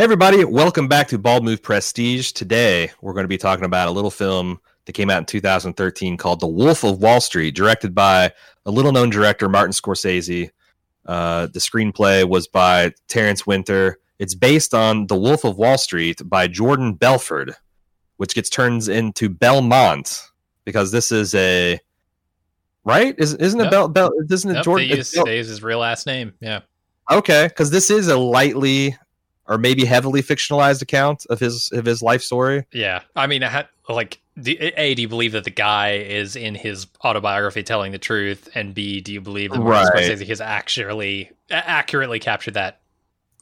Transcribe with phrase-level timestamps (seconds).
[0.00, 2.32] Hey, everybody, welcome back to Bald Move Prestige.
[2.32, 6.16] Today, we're going to be talking about a little film that came out in 2013
[6.16, 8.32] called The Wolf of Wall Street, directed by
[8.64, 10.48] a little known director, Martin Scorsese.
[11.04, 13.98] Uh, the screenplay was by Terrence Winter.
[14.18, 17.50] It's based on The Wolf of Wall Street by Jordan Belfort,
[18.16, 20.22] which gets turned into Belmont
[20.64, 21.78] because this is a.
[22.86, 23.14] Right?
[23.18, 23.70] Is, isn't it.
[23.70, 24.12] Bel, Bel?
[24.30, 24.88] Isn't it Nope, Jordan?
[24.88, 26.32] they use, Bel- they use his real last name.
[26.40, 26.60] Yeah.
[27.10, 28.96] Okay, because this is a lightly
[29.50, 32.64] or maybe heavily fictionalized account of his of his life story.
[32.72, 33.02] Yeah.
[33.16, 36.54] I mean, I had, like, do, A, do you believe that the guy is in
[36.54, 38.48] his autobiography telling the truth?
[38.54, 39.86] And B, do you believe that Right.
[39.92, 42.80] Scorsese has actually accurately captured that?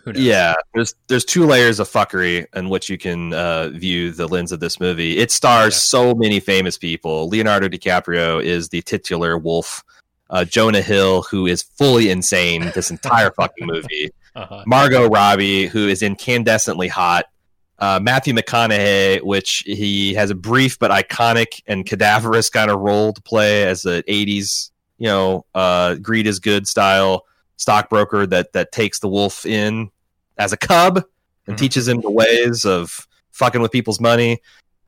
[0.02, 0.22] Who knows?
[0.22, 4.50] Yeah, there's there's two layers of fuckery in which you can uh, view the lens
[4.50, 5.18] of this movie.
[5.18, 5.78] It stars Yeah.
[5.78, 7.28] so many famous people.
[7.28, 9.84] Leonardo DiCaprio is the titular wolf.
[10.30, 14.10] Uh, Jonah Hill, who is fully insane this entire fucking movie.
[14.38, 14.62] Uh-huh.
[14.66, 17.24] Margot Robbie, who is incandescently hot.
[17.80, 23.12] Uh, Matthew McConaughey, which he has a brief but iconic and cadaverous kind of role
[23.12, 27.24] to play as an '80s, you know, uh, greed is good style
[27.56, 29.90] stockbroker that that takes the wolf in
[30.38, 31.02] as a cub
[31.46, 31.58] and Mhm.
[31.60, 34.40] teaches him the ways of fucking with people's money.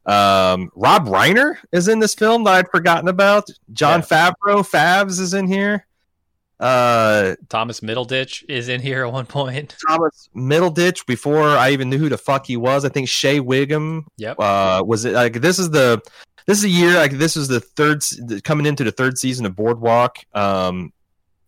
[0.06, 3.48] Um, Rob Reiner is in this film that I'd forgotten about.
[3.72, 5.86] Jon Favreau, Favs is in here.
[6.60, 9.74] Uh, Thomas Middleditch is in here at one point.
[9.88, 12.84] Thomas Middleditch before I even knew who the fuck he was.
[12.84, 14.38] I think Shea Whigham Yep.
[14.38, 16.02] uh, was it like this is the
[16.44, 18.02] this is a year like this is the third
[18.44, 20.18] coming into the third season of Boardwalk.
[20.34, 20.92] Um,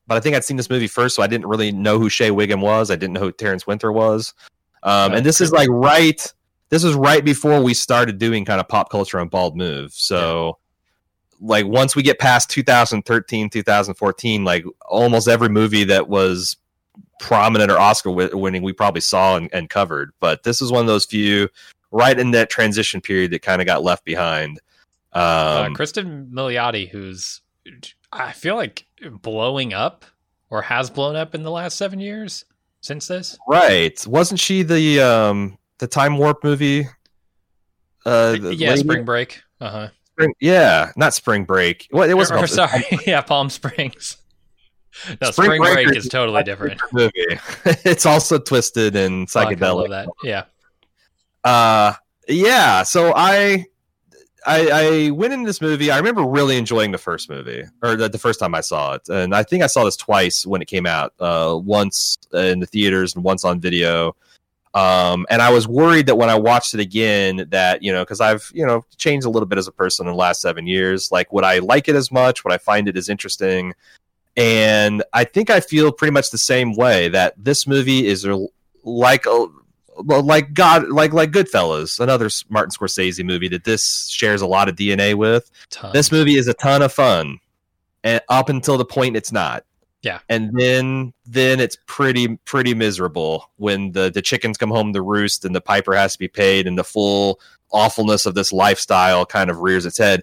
[0.06, 2.30] but I think I'd seen this movie first, so I didn't really know who Shea
[2.30, 2.90] Whigham was.
[2.90, 4.32] I didn't know who Terrence Winter was.
[4.82, 6.26] Um, and this is like right.
[6.70, 9.92] This was right before we started doing kind of pop culture on Bald Move.
[9.92, 10.58] So.
[11.44, 16.56] Like once we get past 2013, 2014, like almost every movie that was
[17.20, 20.12] prominent or oscar winning we probably saw and, and covered.
[20.20, 21.48] But this is one of those few
[21.90, 24.60] right in that transition period that kind of got left behind.
[25.12, 27.40] uh, Um, Cristin Milioti, who's,
[28.12, 28.86] I feel like,
[29.22, 30.04] blowing up
[30.48, 32.44] or has blown up in the last seven years
[32.82, 33.36] since this.
[33.48, 34.04] right?
[34.06, 36.86] Wasn't she the um, the Time Warp movie?
[38.04, 39.42] Uh, yeah, lady- Spring Break.
[39.60, 39.88] Uh huh.
[40.14, 41.88] Spring- yeah, not Spring Break.
[41.90, 42.44] What it was Or, called?
[42.44, 44.18] or sorry, yeah, Palm Springs.
[45.22, 46.78] No, Spring Spring, Break Breakers is is totally different.
[46.92, 47.12] movie.
[47.64, 49.88] it's also twisted and psychedelic.
[49.88, 50.06] that.
[50.22, 50.44] Yeah.
[51.44, 51.94] uh
[52.28, 53.64] yeah so i
[54.44, 55.92] I, I went into this movie.
[55.92, 59.08] I remember really enjoying the first movie, or the, the first time I saw it,
[59.08, 61.14] and I think I saw this twice when it came out.
[61.20, 64.16] Uh, once in the theaters and once on video.
[64.74, 68.20] Um, and I was worried that when I watched it again, that you know, because
[68.20, 71.12] I've you know changed a little bit as a person in the last seven years.
[71.12, 72.44] Like, would I like it as much?
[72.44, 73.74] Would I find it as interesting?
[74.36, 77.08] And I think I feel pretty much the same way.
[77.08, 78.26] That this movie is
[78.82, 79.46] like a
[79.98, 84.76] like God, like like Goodfellas, another Martin Scorsese movie that this shares a lot of
[84.76, 85.50] DNA with.
[85.92, 87.40] This movie is a ton of fun,
[88.04, 89.64] and up until the point it's not.
[90.02, 90.18] Yeah.
[90.28, 95.44] and then then it's pretty pretty miserable when the the chickens come home to roost
[95.44, 97.38] and the piper has to be paid and the full
[97.70, 100.22] awfulness of this lifestyle kind of rears its head.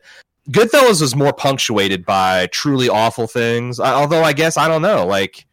[0.49, 3.79] Goodfellas was more punctuated by truly awful things.
[3.79, 5.45] Although I guess I don't know, like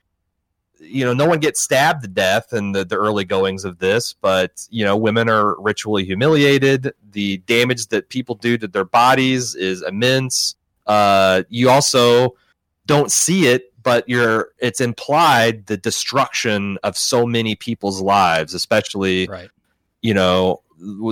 [0.80, 4.14] you know, no one gets stabbed to death in the, the early goings of this,
[4.20, 6.92] but you know, women are ritually humiliated.
[7.12, 10.54] The damage that people do to their bodies is immense.
[10.86, 12.36] Uh, you also
[12.86, 19.26] don't see it, but you're it's implied the destruction of so many people's lives, especially
[19.26, 19.50] right.
[20.02, 20.62] you know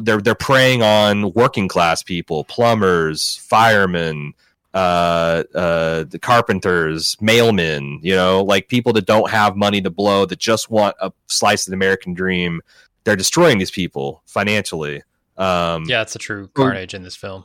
[0.03, 4.35] they're they're preying on working class people, plumbers, firemen,
[4.75, 7.99] uh, uh, the carpenters, mailmen.
[8.03, 11.67] You know, like people that don't have money to blow, that just want a slice
[11.67, 12.61] of the American dream.
[13.05, 15.03] They're destroying these people financially.
[15.37, 17.45] Um, Yeah, it's a true carnage in this film.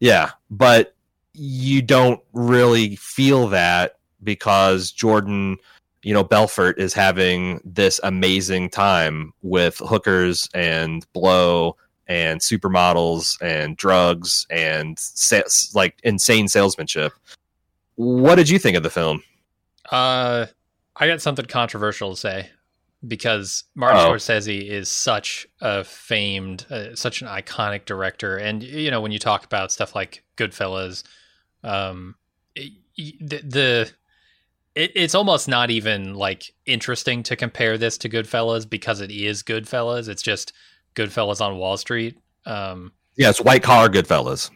[0.00, 0.93] yeah, but
[1.34, 5.58] you don't really feel that because Jordan,
[6.02, 11.76] you know, Belfort is having this amazing time with hookers and blow
[12.06, 14.98] and supermodels and drugs and
[15.74, 17.12] like insane salesmanship.
[17.96, 19.22] What did you think of the film?
[19.90, 20.46] Uh,
[20.96, 22.50] I got something controversial to say
[23.06, 24.12] because Martin Oh.
[24.12, 29.18] Scorsese is such a famed, uh, such an iconic director, and you know when you
[29.18, 31.04] talk about stuff like Goodfellas,
[31.64, 32.14] um,
[32.54, 33.90] it- the, the
[34.76, 39.42] it, it's almost not even like interesting to compare this to Goodfellas because it is
[39.42, 40.08] Goodfellas.
[40.08, 40.52] It's just
[40.94, 42.16] Goodfellas on Wall Street.
[42.46, 44.50] Um, Yeah, it's white collar Goodfellas.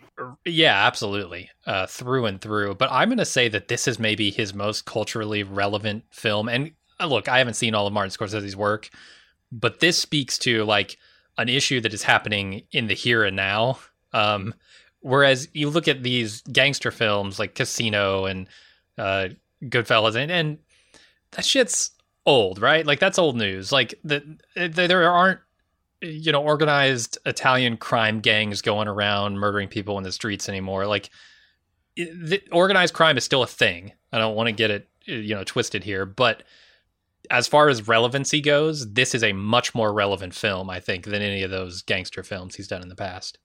[0.45, 2.75] yeah, absolutely, uh, through and through.
[2.77, 6.49] But I'm going to say that this is maybe his most culturally relevant film.
[6.49, 8.89] And uh, look, I haven't seen all of Martin Scorsese's work,
[9.51, 10.97] but this speaks to like
[11.39, 13.79] an issue that is happening in the here and now.
[14.13, 14.55] Um,
[15.01, 18.49] whereas you look at these gangster films like Casino and
[18.97, 19.29] uh,
[19.65, 20.59] Goodfellas, and, and
[21.33, 21.91] that shit's
[22.27, 22.87] old, right?
[22.87, 23.73] Like that's old news.
[23.73, 25.41] Like the, the, there aren't
[26.01, 30.87] you know organized Italian crime gangs going around murdering people in the streets anymore.
[30.87, 31.11] Like
[31.97, 33.93] the, organized crime is still a thing.
[34.13, 36.43] I don't want to get it you know twisted here, but
[37.31, 41.21] as far as relevancy goes, this is a much more relevant film, I think, than
[41.21, 43.39] any of those gangster films he's done in the past,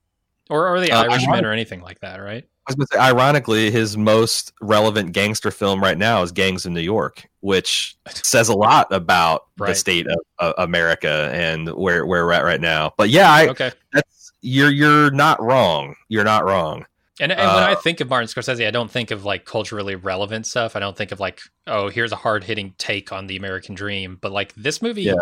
[0.49, 2.45] or or the uh, Irishman or anything like that, right?
[2.65, 6.65] I was going to say, ironically, his most relevant gangster film right now is Gangs
[6.65, 9.69] in New York, which says a lot about right.
[9.69, 12.93] the state of uh, America and where where we're at right now.
[12.97, 15.95] But yeah, I, okay, that's you're you're not wrong.
[16.07, 16.85] You're not wrong.
[17.19, 19.45] And, and uh, when I uh, think of Martin Scorsese, I don't think of like
[19.45, 20.75] culturally relevant stuff.
[20.75, 24.17] I don't think of like, oh, here's a hard hitting take on the American dream.
[24.19, 25.13] But like this movie yeah.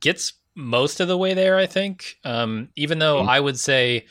[0.00, 2.16] gets most of the way there, I think.
[2.24, 3.28] Um, even though mm-hmm.
[3.28, 4.06] I would say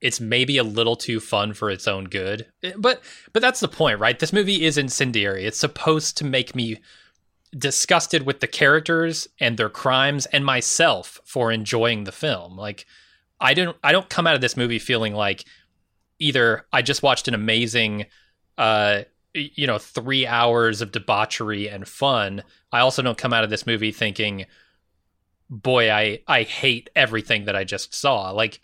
[0.00, 2.46] it's maybe a little too fun for its own good.
[2.62, 3.02] Eh, but
[3.32, 4.18] but that's the point, right?
[4.18, 5.44] This movie is incendiary.
[5.44, 6.78] It's supposed to make me
[7.56, 12.56] disgusted with the characters and their crimes and myself for enjoying the film.
[12.56, 12.86] Like
[13.40, 15.44] I don't I don't come out of this movie feeling like
[16.18, 18.06] either I just watched an amazing,
[18.58, 19.02] uh,
[19.34, 22.42] you know, three hours of debauchery and fun.
[22.72, 24.46] I also don't come out of this movie thinking,
[25.50, 28.30] boy, I I hate everything that I just saw.
[28.30, 28.60] Like,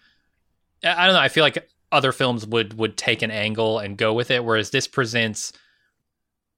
[0.84, 1.20] I don't know.
[1.20, 4.70] I feel like other films would would take an angle and go with it, whereas
[4.70, 5.52] this presents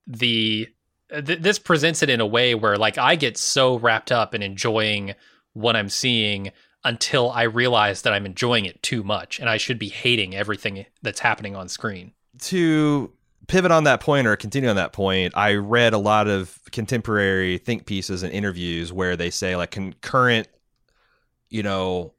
[0.06, 0.68] the
[1.10, 4.42] th- this presents it in a way where like I get so wrapped up in
[4.42, 5.14] enjoying
[5.52, 6.50] what I'm seeing
[6.84, 10.84] until I realize that I'm enjoying it too much and I should be hating everything
[11.02, 12.12] that's happening on screen.
[12.40, 13.12] To
[13.46, 17.58] pivot on that point or continue on that point, I read a lot of contemporary
[17.58, 20.48] think pieces and interviews where they say like concurrent,
[21.48, 22.12] you know,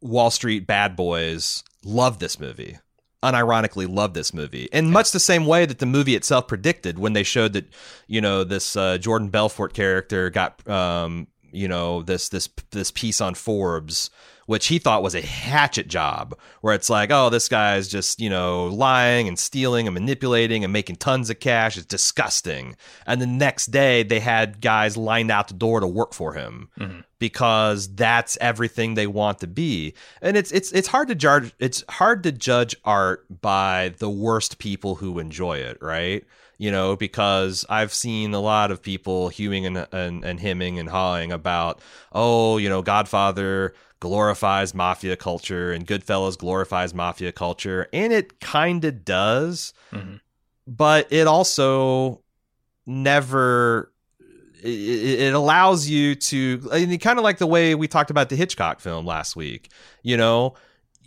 [0.00, 2.78] Wall Street bad boys love this movie.
[3.22, 7.12] Unironically, love this movie, in much the same way that the movie itself predicted when
[7.12, 7.64] they showed that,
[8.06, 13.20] you know, this uh, Jordan Belfort character got um, you know this this this piece
[13.20, 14.10] on Forbes
[14.46, 18.30] which he thought was a hatchet job where it's like oh this guy's just you
[18.30, 21.76] know lying and stealing and manipulating and making tons of cash.
[21.76, 22.76] It's disgusting.
[23.06, 26.68] And the next day they had guys lined out the door to work for him
[26.78, 27.00] mm-hmm.
[27.18, 29.94] because that's everything they want to be.
[30.20, 34.58] And it's it's it's hard to judge it's hard to judge art by the worst
[34.58, 36.24] people who enjoy it right?
[36.58, 40.88] You know, because I've seen a lot of people hewing and, and, and hemming and
[40.88, 41.82] hawing about,
[42.12, 47.88] oh, you know, Godfather glorifies mafia culture and Goodfellas glorifies mafia culture.
[47.92, 50.16] And it kind of does, mm-hmm.
[50.66, 52.22] but it also
[52.86, 53.92] never.
[54.62, 56.58] It, it allows you to,
[56.98, 59.70] kind of like the way we talked about the Hitchcock film last week.
[60.02, 60.54] You know,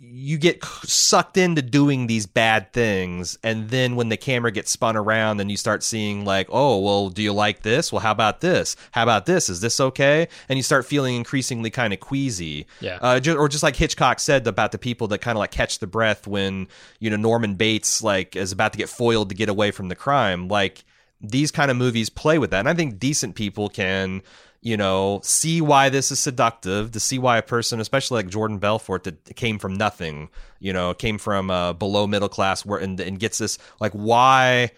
[0.02, 4.96] you get sucked into doing these bad things and then when the camera gets spun
[4.96, 7.92] around and you start seeing like oh well do you like this?
[7.92, 8.76] Well how about this?
[8.92, 9.50] How about this?
[9.50, 10.28] Is this okay?
[10.48, 12.66] And you start feeling increasingly kind of queasy.
[12.80, 12.98] Yeah.
[13.02, 15.86] Uh, or just like hitchcock said about the people that kind of like catch the
[15.86, 16.68] breath when
[16.98, 19.96] you know norman bates like is about to get foiled to get away from the
[19.96, 20.48] crime.
[20.48, 20.84] Like
[21.20, 24.22] these kind of movies play with that and i think decent people can
[24.62, 28.58] you know, see why this is seductive, to see why a person, especially like Jordan
[28.58, 33.00] Belfort, that came from nothing, you know, came from uh, below middle class, where and,
[33.00, 34.70] and gets this like why,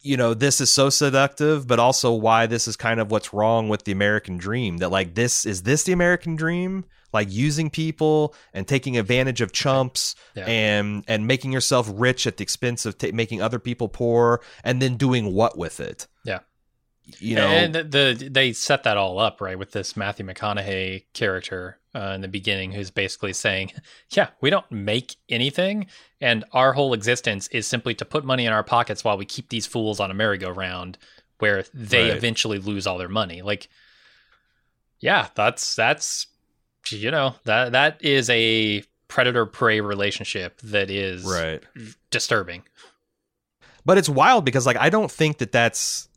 [0.00, 3.68] you know, this is so seductive, but also why this is kind of what's wrong
[3.68, 4.78] with the American dream.
[4.78, 9.52] That like this is this the American dream, like using people and taking advantage of
[9.52, 10.46] chumps yeah.
[10.46, 14.80] and and making yourself rich at the expense of t- making other people poor, and
[14.80, 16.06] then doing what with it?
[17.18, 21.04] You know, and the, the, they set that all up right with this Matthew McConaughey
[21.12, 23.72] character uh, in the beginning, who's basically saying,
[24.10, 25.86] "Yeah, we don't make anything,
[26.20, 29.50] and our whole existence is simply to put money in our pockets while we keep
[29.50, 30.98] these fools on a merry-go-round,
[31.38, 32.16] where they right.
[32.16, 33.68] eventually lose all their money." Like,
[34.98, 36.26] yeah, that's that's
[36.90, 41.62] you know that that is a predator prey relationship that is right
[42.10, 42.64] disturbing.
[43.84, 46.08] But it's wild because like I don't think that that's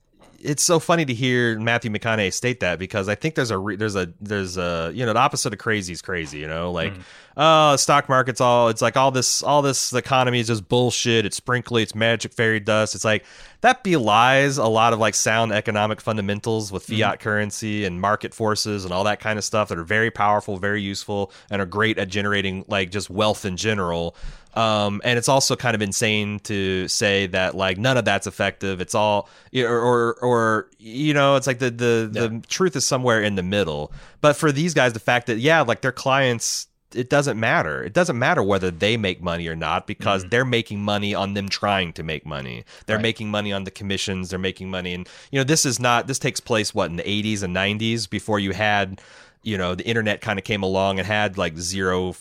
[0.42, 3.76] it's so funny to hear Matthew McConaughey state that because I think there's a re-
[3.76, 6.94] there's a there's a you know the opposite of crazy is crazy you know like
[6.94, 7.02] mm.
[7.38, 11.38] uh stock market's all it's like all this all this economy is just bullshit it's
[11.38, 13.26] sprinkly it's magic fairy dust it's like
[13.62, 17.02] that belies a lot of like sound economic fundamentals with mm-hmm.
[17.02, 17.22] fiat mm.
[17.22, 20.82] currency and market forces and all that kind of stuff that are very powerful very
[20.82, 24.16] useful and are great at generating like just wealth in general
[24.56, 28.82] Um, and it's also kind of insane to say that like none of that's effective.
[28.82, 32.22] It's all or or, or you know, it's like the the Yeah.
[32.28, 33.92] the truth is somewhere in the middle.
[34.22, 36.66] But for these guys, the fact that yeah, like their clients.
[36.92, 37.84] It doesn't matter.
[37.84, 41.48] It doesn't matter whether they make money or not because they're making money on them
[41.48, 42.66] trying to make money.
[42.88, 43.04] They're Right.
[43.04, 44.32] making money on the commissions.
[44.32, 46.08] They're making money, and you know this is not.
[46.08, 49.02] This takes place what in the '80s and '90s before you had,
[49.44, 52.16] you know, the internet kind of came along and had like zero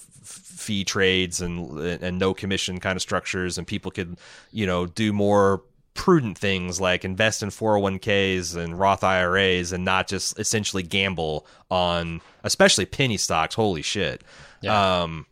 [0.59, 4.19] fee trades and and no commission kind of structures, and people could,
[4.53, 5.63] you know, do more
[5.95, 12.21] prudent things like invest in 401ks and Roth IRAs and not just essentially gamble on
[12.45, 13.57] especially penny stocks.
[13.57, 14.23] Holy shit.
[14.63, 15.03] Yeah.
[15.03, 15.27] Um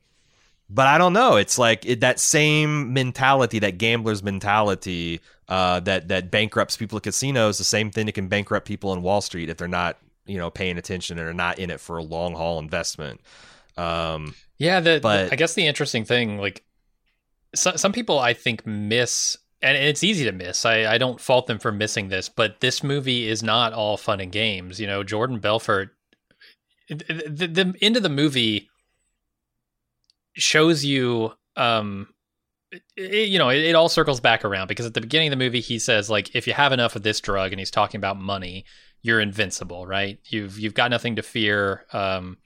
[0.68, 1.37] but I don't know.
[1.37, 7.04] It's like it, that same mentality, that gambler's mentality, uh, that that bankrupts people at
[7.04, 7.59] casinos.
[7.59, 10.50] The same thing that can bankrupt people in Wall Street if they're not, you know,
[10.50, 13.21] paying attention and are not in it for a long haul investment.
[13.76, 16.64] Um, Yeah, the, the- But- I guess the interesting thing, like,
[17.54, 20.64] so, some people I think miss, and it's easy to miss.
[20.66, 24.21] I, I don't fault them for missing this, but this movie is not all fun
[24.21, 24.78] and games.
[24.80, 25.90] You know, Jordan Belfort,
[26.88, 26.95] the,
[27.28, 28.68] the, the end of the movie
[30.35, 32.09] shows you, um,
[32.97, 35.45] it- you know, it, it all circles back around because at the beginning of the
[35.45, 38.18] movie, he says like, if you have enough of this drug, and he's talking about
[38.18, 38.64] money,
[39.02, 40.18] you're invincible, right?
[40.25, 41.87] You've you've got nothing to fear.
[41.92, 42.38] Um,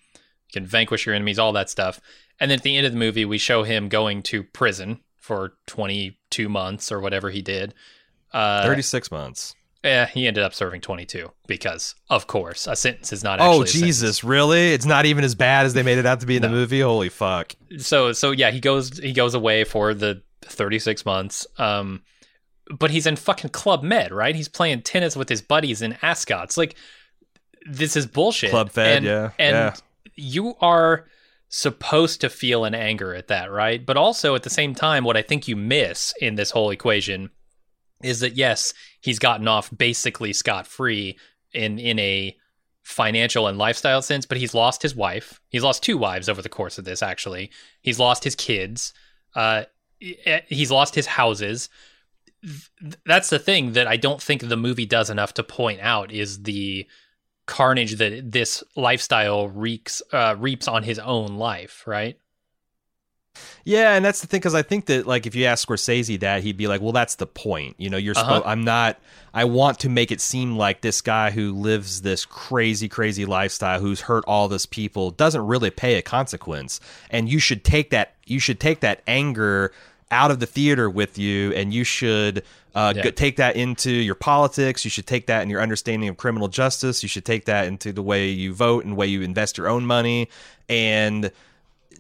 [0.53, 2.01] can vanquish your enemies, all that stuff.
[2.39, 5.55] And then at the end of the movie, we show him going to prison for
[5.67, 7.75] 22 months or whatever he did.
[8.33, 9.55] Uh, 36 months.
[9.85, 13.61] Yeah, he ended up serving 22 because, of course, a sentence is not actually.
[13.61, 13.65] Oh.
[13.65, 14.73] Jesus, really?
[14.75, 16.81] It's not even as bad as they made it out to be in the movie.
[16.81, 17.55] Holy fuck!
[17.79, 21.47] So, so yeah, he goes he goes away for the 36 months.
[21.57, 22.03] Um,
[22.71, 24.35] but he's in fucking Club Med, right?
[24.35, 26.59] He's playing tennis with his buddies in Ascot's.
[26.59, 26.77] Like,
[27.67, 28.51] this is bullshit.
[28.51, 29.75] Club Fed, And- yeah, and yeah.
[30.21, 31.07] You are
[31.49, 33.85] supposed to feel an anger at that, right?
[33.85, 37.31] But also at the same time, what I think you miss in this whole equation
[38.03, 41.19] is that yes, he's gotten off basically scot free
[41.53, 42.37] in in a
[42.83, 45.41] financial and lifestyle sense, but he's lost his wife.
[45.49, 47.03] He's lost two wives over the course of this.
[47.03, 47.51] Actually,
[47.81, 48.93] he's lost his kids.
[49.35, 49.65] Uh,
[49.99, 51.69] he's lost his houses.
[53.05, 56.45] That's the thing that I don't think the movie does enough to point out is
[56.45, 56.87] the
[57.51, 62.17] carnage that this lifestyle reeks uh, reaps on his own life, right?
[63.65, 66.43] Yeah, and that's the thing because I think that like if you ask Scorsese that,
[66.43, 67.77] he'd be like, "Well, that's the point.
[67.79, 68.17] You know, you're.
[68.17, 68.41] Uh-huh.
[68.41, 68.99] Suppo- I'm not.
[69.35, 73.81] I want to make it seem like this guy who lives this crazy, crazy lifestyle,
[73.81, 76.81] who's hurt all this people, doesn't really pay a consequence,
[77.11, 78.15] and you should take that.
[78.27, 79.73] You should take that anger
[80.11, 83.03] out of the theater with you, and you should." Uh, Yeah.
[83.05, 84.85] go- take that into your politics.
[84.85, 87.03] You should take that in your understanding of criminal justice.
[87.03, 89.85] You should take that into the way you vote and way you invest your own
[89.87, 90.29] money.
[90.69, 91.31] And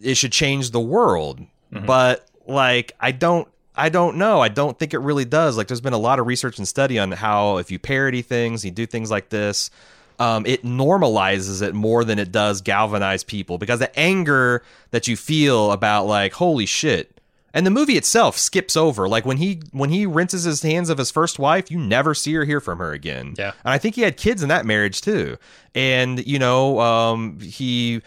[0.03, 1.41] it should change the world.
[1.73, 3.47] But like I don't
[3.77, 4.41] I don't know.
[4.41, 5.57] I don't think it really does.
[5.57, 8.65] Like there's been a lot of research and study on how if you parody things,
[8.65, 9.71] you do things like this,
[10.19, 15.17] um, it normalizes it more than it does galvanize people because the anger that you
[15.17, 17.20] feel about like holy shit.
[17.53, 20.99] And the movie itself skips over like when he when he rinses his hands of
[20.99, 23.35] his first wife, you never see or hear from her again.
[23.39, 23.53] Yeah.
[23.65, 25.37] And I think he had kids in that marriage too.
[25.75, 28.03] And you know, um, he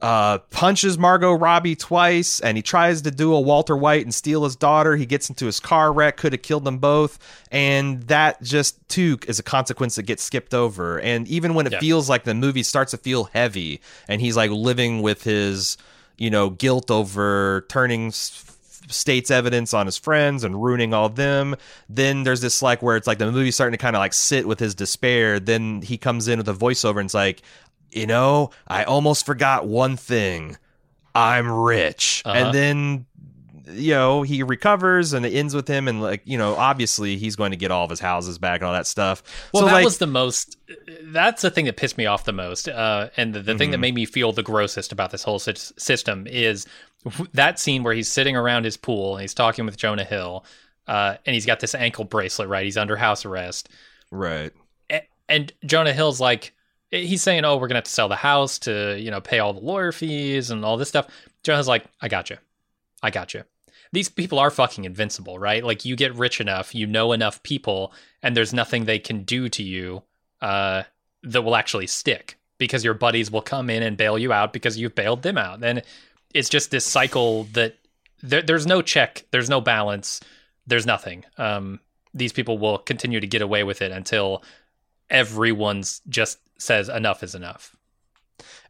[0.00, 4.44] uh, punches Margot Robbie twice, and he tries to do a Walter White and steal
[4.44, 4.94] his daughter.
[4.94, 7.18] He gets into his car wreck, could have killed them both,
[7.50, 11.00] and that just too is a consequence that gets skipped over.
[11.00, 11.80] And even when it Yeah.
[11.80, 15.76] feels like the movie starts to feel heavy, and he's like living with his,
[16.16, 18.12] you know, guilt over turning.
[18.88, 21.54] State's evidence on his friends and ruining all them
[21.88, 24.46] then there's this like where it's like the movie's starting to kind of like sit
[24.48, 27.42] with his despair then he comes in with a voiceover and it's like
[27.90, 30.58] you know, I almost forgot one thing.
[31.14, 32.20] I'm rich.
[32.26, 32.36] Uh-huh.
[32.36, 33.06] And then
[33.70, 37.36] you know, he recovers and it ends with him and like, you know, obviously he's
[37.36, 39.22] going to get all of his houses back and all that stuff.
[39.52, 40.56] Well, so that like was the most.
[41.02, 43.78] That's the thing that pissed me off the most, uh, and the, the thing that
[43.78, 43.80] Mhm.
[43.80, 46.66] made me feel the grossest about this whole sys- system is
[47.32, 50.44] that scene where he's sitting around his pool and he's talking with Jonah Hill,
[50.86, 52.64] uh, and he's got this ankle bracelet, right?
[52.64, 53.68] He's under house arrest,
[54.10, 54.52] right.
[54.90, 56.54] A- and Jonah Hill's like,
[56.90, 59.52] he's saying, "Oh, we're gonna have to sell the house to, you know, pay all
[59.52, 61.06] the lawyer fees and all this stuff."
[61.42, 62.36] Jonah's like, "I got you,
[63.02, 63.44] I got you."
[63.92, 65.64] These people are fucking invincible, right?
[65.64, 69.48] Like you get rich enough, you know enough people, and there's nothing they can do
[69.48, 70.02] to you
[70.40, 70.82] uh,
[71.22, 74.76] that will actually stick because your buddies will come in and bail you out because
[74.76, 75.62] you've bailed them out.
[75.62, 75.82] And
[76.34, 77.76] it's just this cycle that
[78.22, 80.20] there, there's no check, there's no balance,
[80.66, 81.24] there's nothing.
[81.36, 81.80] Um,
[82.14, 84.42] these people will continue to get away with it until
[85.10, 87.76] everyone's just says enough is enough.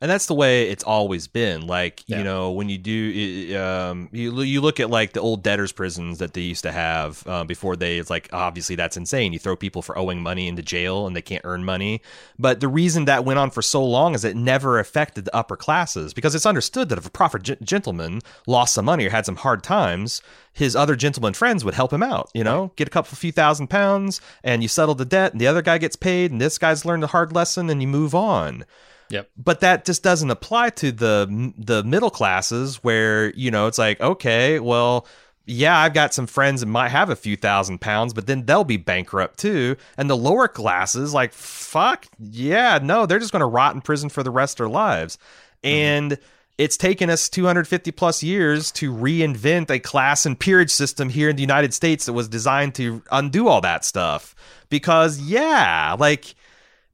[0.00, 1.66] And that's the way it's always been.
[1.66, 2.18] Like Yeah.
[2.18, 6.18] you know when you do um you, you look at like the old debtors prisons
[6.18, 9.32] that they used to have uh, before they it's like obviously that's insane.
[9.32, 12.00] You throw people for owing money into jail and they can't earn money.
[12.38, 15.56] But the reason that went on for so long is it never affected the upper
[15.56, 19.26] classes because it's understood that if a proper g- gentleman lost some money or had
[19.26, 22.72] some hard times his other gentleman friends would help him out you know?
[22.76, 25.78] Get a couple few thousand pounds and you settle the debt and the other guy
[25.78, 28.64] gets paid and this guy's learned a hard lesson and you move on
[29.10, 29.30] Yep.
[29.36, 34.00] but that just doesn't apply to the the middle classes where you know it's like
[34.00, 35.06] okay well
[35.46, 38.64] yeah i've got some friends that might have a few thousand pounds but then they'll
[38.64, 39.76] be bankrupt too.
[39.96, 44.10] And the lower classes like fuck yeah no they're just going to rot in prison
[44.10, 45.16] for the rest of their lives.
[45.64, 45.74] Mm-hmm.
[45.74, 46.18] And
[46.58, 51.36] it's taken us 250 plus years to reinvent a class and peerage system here in
[51.36, 54.34] the united states that was designed to undo all that stuff.
[54.68, 56.34] Because yeah like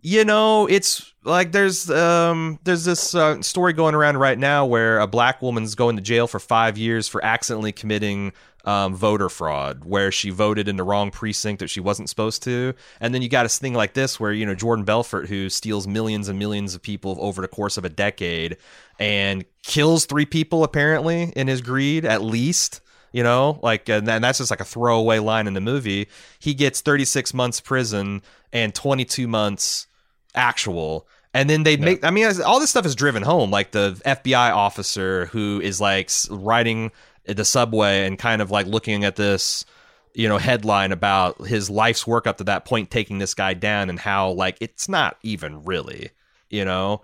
[0.05, 5.01] you know it's like there's um there's this uh, story going around right now where
[5.01, 8.31] a black woman's going to jail for five years for accidentally committing
[8.67, 12.75] um, voter fraud where she voted in the wrong precinct that she wasn't supposed to.
[13.01, 15.87] And then you got a thing like this where you know jordan belfort who steals
[15.87, 18.59] millions and millions of people over the course of a decade
[18.99, 24.37] and kills three people apparently in his greed at least you know like and that's
[24.37, 26.09] just like a throwaway line in the movie.
[26.39, 28.21] He gets 36 months prison
[28.53, 29.87] and 22 months
[30.35, 31.07] actual.
[31.33, 34.55] And then they make i mean all this stuff is driven home like the fbi
[34.55, 36.93] officer who is like riding
[37.25, 39.65] the subway and kind of like looking at this
[40.15, 43.91] you know headline about his life's work up to that point taking this guy down
[43.91, 46.11] and how like it's not even really
[46.51, 47.03] you know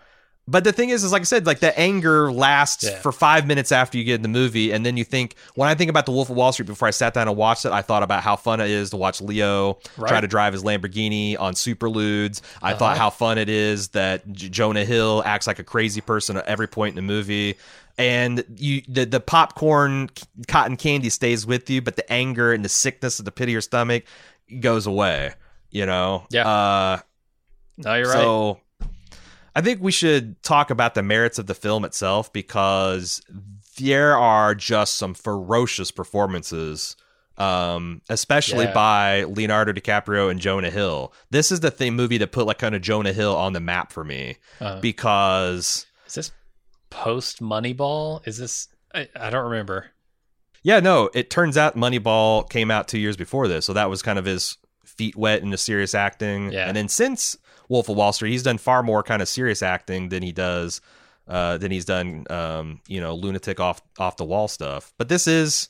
[0.50, 2.99] but the thing is, is like I said, like the anger lasts Yeah.
[3.00, 5.37] for five minutes after you get in the movie, and then you think.
[5.54, 7.64] When I think about the Wolf of Wall Street, before I sat down and watched
[7.64, 10.09] it, I thought about how fun it is to watch Leo Right.
[10.09, 12.42] try to drive his Lamborghini on Superludes.
[12.62, 12.78] I Uh-huh.
[12.78, 16.47] thought how fun it is that J- Jonah Hill acts like a crazy person at
[16.47, 17.57] every point in the movie.
[17.99, 22.64] And you, the the popcorn, c- cotton candy stays with you, but the anger and
[22.64, 24.04] the sickness of the pit of your stomach
[24.61, 25.35] goes away.
[25.71, 26.49] You know, Yeah.
[26.49, 26.99] Uh,
[27.76, 28.14] No, you're right.
[28.14, 28.61] so
[29.54, 33.21] I think we should talk about the merits of the film itself because
[33.78, 36.97] there are just some ferocious performances.
[37.39, 38.75] Um, especially Yeah.
[38.75, 41.10] by Leonardo DiCaprio and Jonah Hill.
[41.30, 43.93] This is the thing movie that put like kind of Jonah Hill on the map
[43.93, 46.32] for me Uh, because is this
[46.91, 48.21] post Moneyball?
[48.28, 48.69] Is this?
[48.95, 49.86] I, I don't remember.
[50.63, 54.02] Yeah, no, it turns out Moneyball came out two years before this, so that was
[54.02, 56.52] kind of his feet wet into serious acting.
[56.52, 56.67] Yeah.
[56.67, 57.39] And then since
[57.71, 60.83] Wolf of Wall Street, he's done far more kind of serious acting than he does
[61.28, 64.93] uh than he's done um, you know, lunatic off off the wall stuff.
[64.99, 65.69] But this is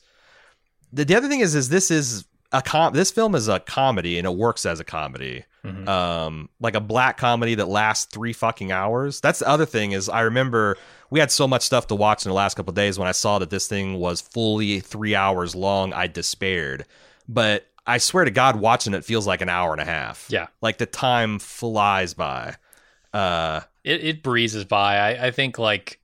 [0.91, 4.17] the, the other thing is is this is a com this film is a comedy
[4.17, 5.87] and it works as a comedy Mhm.
[5.87, 10.09] um like a black comedy that lasts three fucking hours that's the other thing is
[10.09, 10.75] i remember
[11.11, 13.11] we had so much stuff to watch in the last couple of days when i
[13.11, 16.83] saw that this thing was fully three hours long i despaired
[17.29, 20.47] but i swear to god watching it feels like an hour and a half Yeah.
[20.61, 22.55] like the time flies by
[23.13, 24.97] uh it, it breezes by.
[24.97, 25.99] I, I think like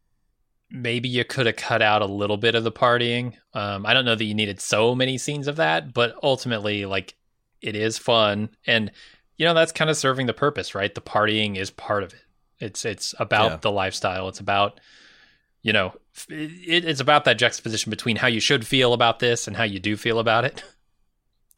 [0.72, 3.34] maybe you could have cut out a little bit of the partying.
[3.54, 7.16] Um, I don't know that you needed so many scenes of that, but ultimately, like
[7.62, 8.92] it is fun, and
[9.38, 10.94] you know that's kind of serving the purpose, right?
[10.94, 12.20] The partying is part of it.
[12.60, 13.58] It's it's about Yeah.
[13.58, 14.28] the lifestyle.
[14.28, 14.80] It's about
[15.62, 15.94] you know
[16.30, 19.80] it, it's about that juxtaposition between how you should feel about this and how you
[19.80, 20.64] do feel about it.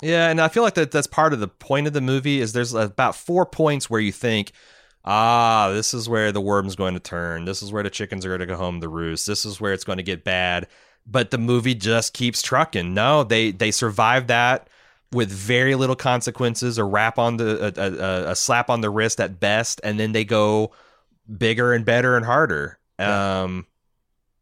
[0.01, 2.53] Yeah, and I feel like that that's part of the point of the movie is
[2.53, 4.53] there's about four points where you think,
[5.03, 7.45] ah, this is where the worm's going to turn.
[7.45, 9.27] This is where the chickens are going to go home to roost.
[9.27, 10.67] This is where it's going to get bad.
[11.05, 12.93] But the movie just keeps trucking.
[12.93, 14.69] No, they they survive that
[15.11, 19.19] with very little consequences, a rap on the a, a, a slap on the wrist
[19.19, 20.71] at best, and then they go
[21.37, 22.77] bigger and better and harder.
[22.99, 23.65] Um,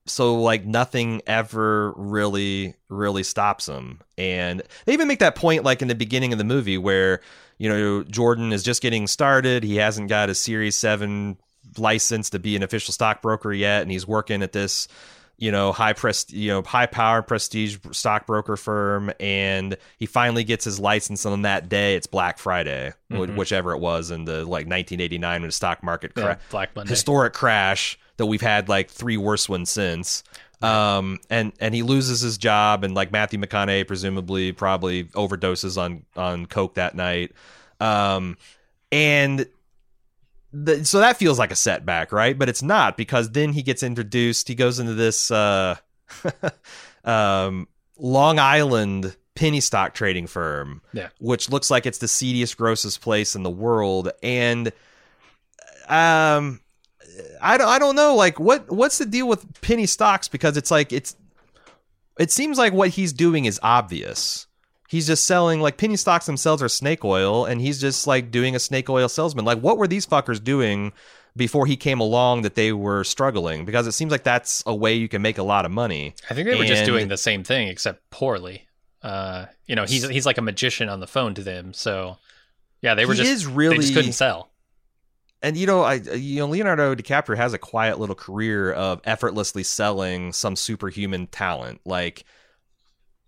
[0.08, 4.00] so like nothing ever really really stops him.
[4.18, 7.22] And they even make that point like in the beginning of the movie where
[7.58, 9.64] you know jordan is just getting started.
[9.64, 11.38] He hasn't got a series 7
[11.78, 13.82] license to be an official stockbroker yet.
[13.84, 14.88] And he's working at this
[15.40, 19.12] you know high prest you know high power prestige stockbroker firm.
[19.20, 21.96] And he finally gets his license on that day.
[21.96, 23.36] It's black friday Mhm.
[23.36, 26.90] whichever it was in the like 1989 when the stock market Yeah, Black Monday.
[26.90, 30.24] historic crash that we've had like three worse ones since.
[30.62, 36.04] Um, and and he loses his job, and like Matthew McConaughey presumably probably overdoses on
[36.16, 37.32] on coke that night.
[37.80, 38.38] Um,
[38.92, 39.46] and
[40.52, 42.36] the, so that feels like a setback, right?
[42.38, 44.48] But it's not because then he gets introduced.
[44.48, 45.76] He goes into this uh,
[47.04, 47.68] um,
[48.00, 51.10] Long Island penny stock trading firm, Yeah.
[51.20, 54.72] which looks like it's the seediest, grossest place in the world, and
[55.88, 56.60] um
[57.42, 58.16] I don't, I don't know.
[58.16, 60.28] Like, what what's the deal with penny stocks?
[60.28, 61.16] Because it's like it's
[62.20, 64.48] it seems like what he's doing is obvious.
[64.88, 68.56] He's just selling like penny stocks themselves are snake oil, and he's just like doing
[68.56, 69.46] a snake oil salesman.
[69.46, 70.94] Like, what were these fuckers doing
[71.36, 73.66] before he came along that they were struggling?
[73.66, 76.16] Because it seems like that's a way you can make a lot of money.
[76.30, 78.68] I think they were just doing the same thing except poorly.
[79.04, 81.74] Uh, you know, he's he's like a magician on the phone to them.
[81.74, 82.18] So
[82.82, 84.50] yeah, they were he just is really they just couldn't sell.
[85.42, 89.64] And you know, I you know Leonardo DiCaprio has a quiet little career of effortlessly
[89.64, 92.26] selling some superhuman talent, like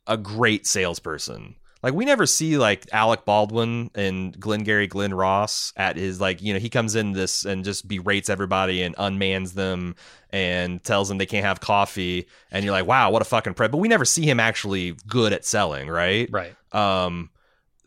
[0.07, 1.55] a great salesperson.
[1.81, 6.51] Like we never see like Alec Baldwin and Glengarry Glen Ross at his like you
[6.51, 9.95] know he comes in this and just berates everybody and unmans them
[10.29, 13.69] and tells them they can't have coffee and you're like wow what a fucking pre
[13.69, 16.53] but we never see him actually good at selling right Right.
[16.73, 17.29] um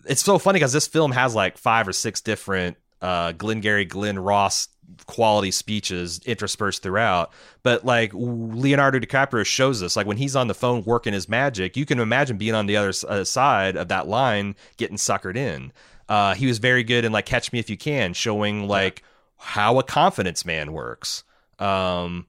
[0.06, 4.18] it's so funny because this film has like five or six different uh Glengarry Glen
[4.18, 4.68] Ross
[5.06, 7.32] quality speeches interspersed throughout.
[7.62, 11.76] But like Leonardo DiCaprio shows us like when he's on the phone working his magic
[11.76, 15.72] you can imagine being on the other uh, side of that line getting suckered in.
[16.08, 19.02] Uh he was very good in like Catch Me If You Can showing like
[19.36, 21.24] how a confidence man works.
[21.58, 22.26] Um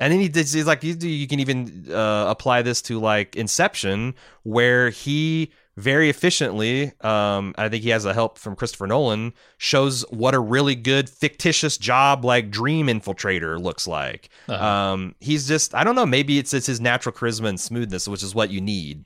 [0.00, 3.34] and then he did he's like you, you can even uh, apply this to like
[3.36, 9.32] Inception, where he very efficiently, um, I think he has the help from Christopher Nolan,
[9.58, 14.28] shows what a really good fictitious job like dream infiltrator looks like.
[14.48, 14.64] Uh-huh.
[14.64, 18.24] Um, he's just I don't know, maybe it's it's his natural charisma and smoothness, which
[18.24, 19.04] is what you need.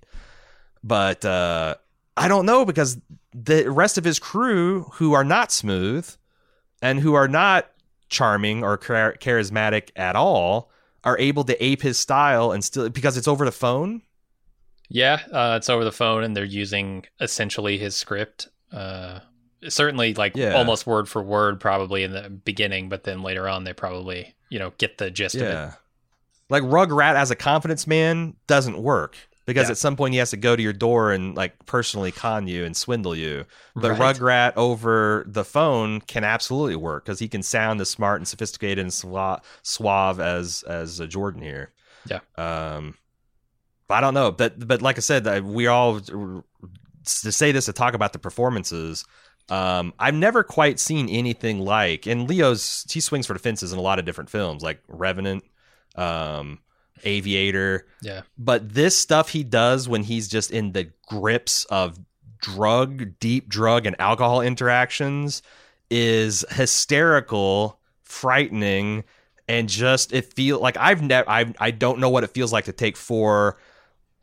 [0.83, 1.75] But uh,
[2.17, 2.99] I don't know because
[3.35, 6.09] the rest of his crew who are not smooth
[6.81, 7.71] and who are not
[8.09, 10.71] charming or char- charismatic at all
[11.05, 14.01] are able to ape his style and still because it's over the phone.
[14.95, 18.49] Yeah, uh, it's over the phone, and they're using essentially his script.
[18.71, 19.21] Uh,
[19.69, 20.53] certainly, like Yeah.
[20.55, 24.59] almost word for word, probably in the beginning, but then later on, they probably you
[24.59, 25.47] know get the gist of it.
[25.47, 25.73] Yeah.
[26.51, 29.73] Like Rugrat as a confidence man doesn't work because Yeah.
[29.73, 32.65] at some point he has to go to your door and like personally con you
[32.67, 33.47] and swindle you.
[33.75, 34.15] But Right.
[34.15, 38.79] Rugrat over the phone can absolutely work because he can sound as smart and sophisticated
[38.81, 41.73] and suave as as Jordan here.
[42.07, 42.21] Yeah.
[42.37, 42.97] Um,
[43.93, 44.33] I don't know.
[44.33, 46.45] But but like I said, we all to
[47.05, 49.05] say this to talk about the performances.
[49.49, 53.79] Um, I've never quite seen anything like, and Leo's he swings for the fences in
[53.79, 55.45] a lot of different films, like Revenant,
[55.97, 56.61] um,
[57.05, 57.87] Aviator.
[58.01, 58.23] Yeah.
[58.39, 61.99] But this stuff he does when he's just in the grips of
[62.41, 65.43] drug, deep drug, and alcohol interactions
[65.91, 69.05] is hysterical, frightening,
[69.49, 72.67] and just it feel like I've never I I don't know what it feels like
[72.67, 73.59] to take four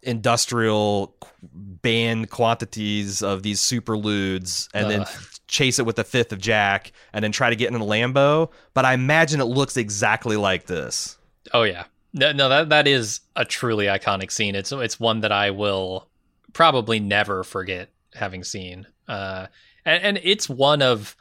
[0.01, 1.15] industrial
[1.53, 5.05] band quantities of these super ludes and then Uh.
[5.47, 8.49] chase it with a fifth of Jack and then try to get in a Lambo.
[8.73, 11.17] But I imagine it looks exactly like this.
[11.53, 11.85] Oh yeah.
[12.13, 14.55] No, no, that that is a truly iconic scene.
[14.55, 16.07] It's it's one that I will
[16.53, 18.87] probably never forget having seen.
[19.07, 19.47] Uh,
[19.85, 21.15] and, and it's one of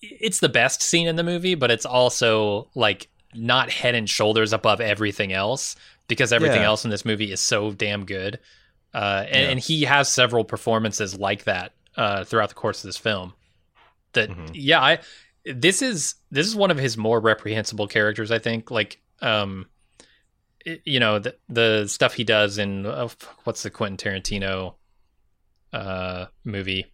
[0.00, 4.52] it's the best scene in the movie, but it's also like not head and shoulders
[4.52, 5.76] above everything else
[6.12, 6.66] because everything Yeah.
[6.66, 8.38] else in this movie is so damn good.
[8.94, 9.50] Uh, and, Yeah.
[9.50, 13.32] and he has several performances like that uh, throughout the course of this film.
[14.12, 14.50] That Mhm.
[14.54, 14.98] yeah, I
[15.44, 18.30] this is this is one of his more reprehensible characters.
[18.30, 19.66] I think like um,
[20.64, 23.08] it- you know the the stuff he does in uh,
[23.44, 24.74] what's the Quentin Tarantino
[25.72, 26.92] uh movie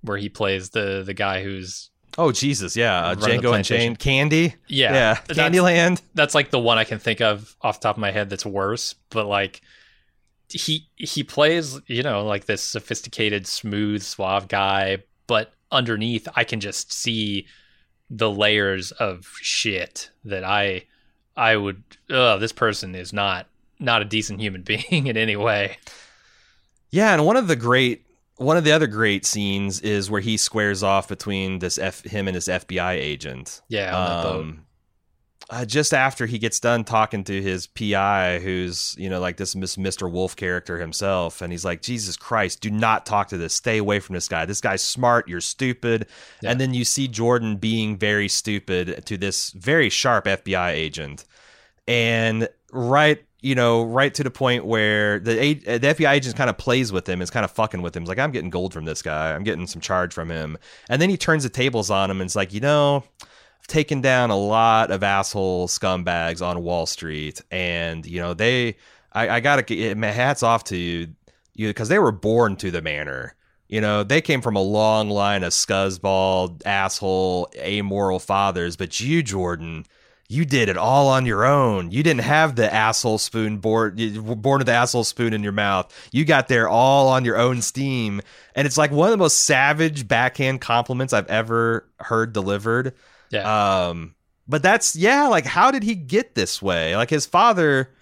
[0.00, 3.54] where he plays the the guy who's Oh Jesus, yeah, uh, Django.
[3.54, 6.00] Unchained, Candy, yeah, yeah, that's- Candyland.
[6.14, 8.46] that's like the one I can think of off the top of my head that's
[8.46, 8.94] worse.
[9.10, 9.60] But like
[10.48, 16.60] he he plays, you know, like this sophisticated, smooth, suave guy, but underneath I can
[16.60, 17.46] just see
[18.08, 20.84] the layers of shit that I
[21.36, 23.48] I would uh this person is not
[23.78, 25.76] not a decent human being in any way.
[26.90, 28.05] Yeah, and one of the great,
[28.36, 32.28] one of the other great scenes is where he squares off between this F, him
[32.28, 33.62] and his FBI agent.
[33.68, 34.40] Yeah, on that boat.
[34.40, 34.66] Um,
[35.48, 39.54] uh, just after he gets done talking to his PI, who's you know like this
[39.54, 40.10] Mr.
[40.10, 43.54] Wolf character himself, and he's like, Jesus Christ, do not talk to this.
[43.54, 44.44] Stay away from this guy.
[44.44, 45.28] This guy's smart.
[45.28, 46.06] You're stupid.
[46.42, 46.50] Yeah.
[46.50, 51.24] And then you see Jordan being very stupid to this very sharp FBI agent,
[51.86, 53.24] and right.
[53.42, 57.08] You know, right to the point where the the FBI agent kind of plays with
[57.08, 58.02] him, is kind of fucking with him.
[58.02, 59.34] He's like, I'm getting gold from this guy.
[59.34, 60.58] I'm getting some charge from him.
[60.88, 63.04] And then he turns the tables on him and it's like, you know,
[63.66, 68.76] I've taken down a lot of asshole scumbags on Wall Street, and you know they,
[69.12, 71.08] I, I gotta get eh, my hats off to you,
[71.54, 73.34] you because they were born to the manor.
[73.66, 79.24] You know, they came from a long line of scuzzball, asshole, amoral fathers, but you,
[79.24, 79.84] Jordan,
[80.28, 81.90] you did it all on your own.
[81.90, 83.96] You didn't have the asshole spoon born
[84.36, 85.92] born with the asshole spoon in your mouth.
[86.12, 88.20] You got there all on your own steam,
[88.54, 92.94] and it's like one of the most savage backhand compliments I've ever heard delivered.
[93.30, 93.88] Yeah.
[93.88, 94.14] Um,
[94.48, 96.96] but that's yeah, like how did he get this way?
[96.96, 97.92] Like his father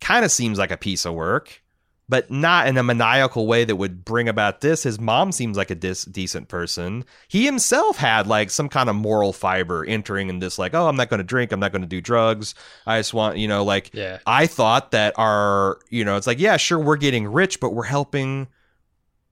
[0.00, 1.62] kind of seems like a piece of work,
[2.08, 4.82] but not in a maniacal way that would bring about this.
[4.82, 7.04] His mom seems like a dis- decent person.
[7.28, 10.96] He himself had like some kind of moral fiber entering in this, like, oh, I'm
[10.96, 12.54] not going to drink, I'm not going to do drugs.
[12.86, 14.18] I just want, you know, like, yeah.
[14.26, 17.84] I thought that our, you know, it's like, yeah, sure, we're getting rich, but we're
[17.84, 18.48] helping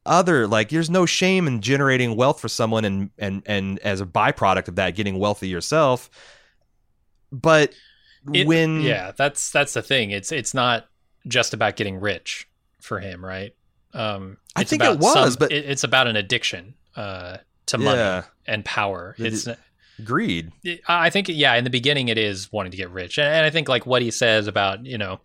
[0.04, 4.04] other like there's no shame in generating wealth for someone and and and as a
[4.04, 6.10] byproduct of that getting wealthy yourself
[7.30, 7.72] but
[8.34, 10.10] It- when yeah, that's that's the thing.
[10.10, 10.86] It's it's not
[11.28, 12.48] just about getting rich
[12.82, 13.54] for him, right?
[13.94, 17.98] Um, I think it was, some- but- it, it's about an addiction uh, to money
[17.98, 19.14] yeah and power.
[19.18, 19.48] It's
[20.04, 20.50] greed
[20.88, 23.50] I think yeah, in the beginning it is wanting to get rich, and, and I
[23.50, 25.20] think like what he says about you know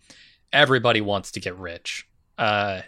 [0.53, 2.81] everybody wants to get rich uh,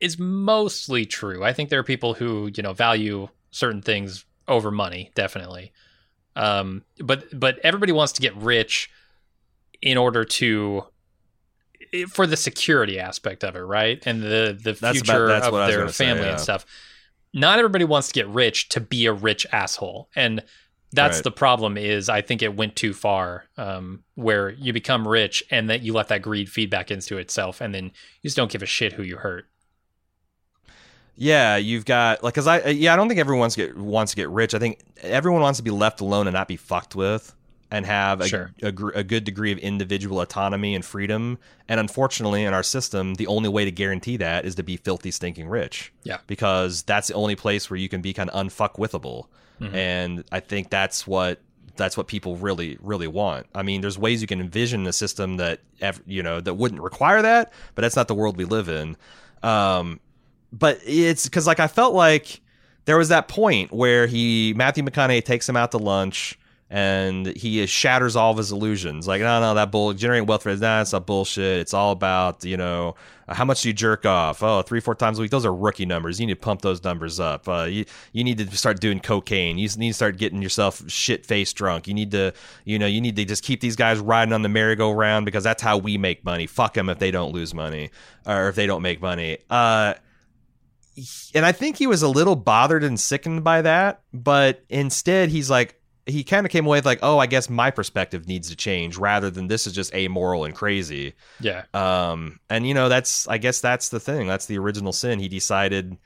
[0.00, 1.44] is mostly true.
[1.44, 5.72] I think there are people who you know value certain things over money, definitely.
[6.36, 8.90] Um, but but everybody wants to get rich
[9.82, 10.84] in order to
[12.10, 14.02] for the security aspect of it, right?
[14.06, 16.32] And the the That's future that's of their gonna say, family yeah.
[16.32, 16.66] and stuff.
[17.34, 20.42] Not everybody wants to get rich to be a rich asshole, and
[20.92, 21.24] that's Right.
[21.24, 21.76] the problem.
[21.76, 25.92] Is I think it went too far, um, where you become rich and that you
[25.92, 27.92] let that greed feed back into itself, and then you
[28.28, 29.46] just don't give a shit who you hurt.
[31.20, 34.12] yeah you've got like because i yeah i don't think everyone wants to get wants
[34.12, 36.94] to get rich i think everyone wants to be left alone and not be fucked
[36.94, 37.34] with
[37.70, 38.50] and have a, Sure.
[38.62, 43.26] a, a good degree of individual autonomy and freedom and unfortunately in our system the
[43.26, 46.18] only way to guarantee that is to be filthy stinking rich Yeah.
[46.26, 49.26] because that's the only place where you can be kind of unfuckwithable
[49.60, 49.74] Mhm.
[49.74, 51.40] and i think that's what
[51.76, 55.36] that's what people really really want i mean there's ways you can envision a system
[55.36, 55.60] that
[56.06, 58.96] you know that wouldn't require that but that's not the world we live in
[59.42, 60.00] um
[60.52, 62.40] but it's because like i felt like
[62.84, 66.37] there was that point where he matthew mcconaughey takes him out to lunch
[66.70, 69.08] and he shatters all of his illusions.
[69.08, 71.60] Like no no that bull generating wealth for nah, it's not bullshit.
[71.60, 72.94] It's all about you know
[73.26, 74.42] how much do you jerk off?
[74.42, 75.30] Oh three four times a week.
[75.30, 76.20] Those are rookie numbers.
[76.20, 77.48] You need to pump those numbers up.
[77.48, 79.56] Uh, you, you need to start doing cocaine.
[79.56, 81.88] You need to start getting yourself shit faced drunk.
[81.88, 84.48] You need to you know you need to just keep these guys riding on the
[84.50, 86.46] merry-go-round because that's how we make money.
[86.46, 87.90] Fuck them if they don't lose money
[88.26, 89.38] or if they don't make money.
[89.48, 89.94] Uh
[91.32, 95.48] and I think he was a little bothered and sickened by that, but instead he's
[95.48, 95.77] like
[96.08, 98.96] he kind of came away with like, oh, I guess my perspective needs to change
[98.96, 101.14] rather than this is just amoral and crazy.
[101.40, 104.26] Yeah, Um, and you know that's I guess that's the thing.
[104.26, 105.18] That's the original sin.
[105.20, 105.96] He decided,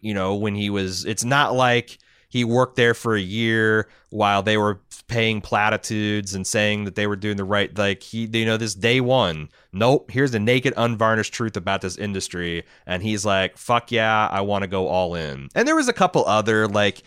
[0.00, 1.04] you know, when he was.
[1.04, 6.46] It's not like he worked there for a year while they were paying platitudes and
[6.46, 7.76] saying that they were doing the right.
[7.76, 9.48] Like he, you know, this day one.
[9.72, 10.10] Nope.
[10.10, 14.62] Here's the naked, unvarnished truth about this industry, and he's like, "Fuck yeah, I want
[14.62, 17.02] to go all in." And there was a couple other like.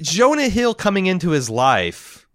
[0.00, 2.26] Jonah Hill coming into his life.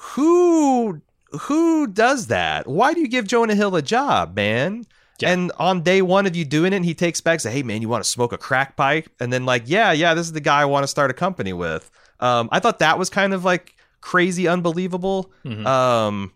[0.00, 1.00] Who
[1.32, 2.66] who does that?
[2.66, 4.84] Why do you give Jonah Hill a job, man?
[5.18, 5.30] Yeah.
[5.32, 7.88] And on day one of you doing it, he takes back, say, "Hey, man, you
[7.88, 10.60] want to smoke a crack pipe?" And then like, "Yeah, yeah, this is the guy
[10.62, 13.74] I want to start a company with." Um, I thought that was kind of like
[14.00, 15.30] crazy, unbelievable.
[15.44, 15.66] Mhm.
[15.66, 16.32] Um,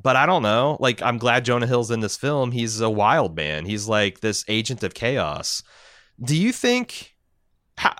[0.00, 0.76] but I don't know.
[0.80, 2.52] Like, I'm glad Jonah Hill's in this film.
[2.52, 3.66] He's a wild man.
[3.66, 5.62] He's like this agent of chaos.
[6.22, 7.14] Do you think?
[7.78, 7.94] How,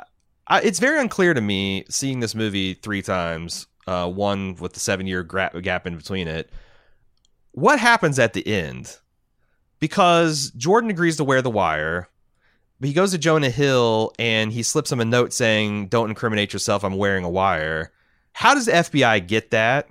[0.46, 3.66] I, it's very unclear to me seeing this movie three times.
[3.86, 6.50] Uh, one with the seven year gra- gap in between it.
[7.50, 8.96] What happens at the end?
[9.80, 12.08] Because Jordan agrees to wear the wire.
[12.78, 16.52] But he goes to Jonah Hill and he slips him a note saying, "Don't incriminate
[16.52, 16.84] yourself.
[16.84, 17.92] I'm wearing a wire."
[18.32, 19.88] How does the FBI get that?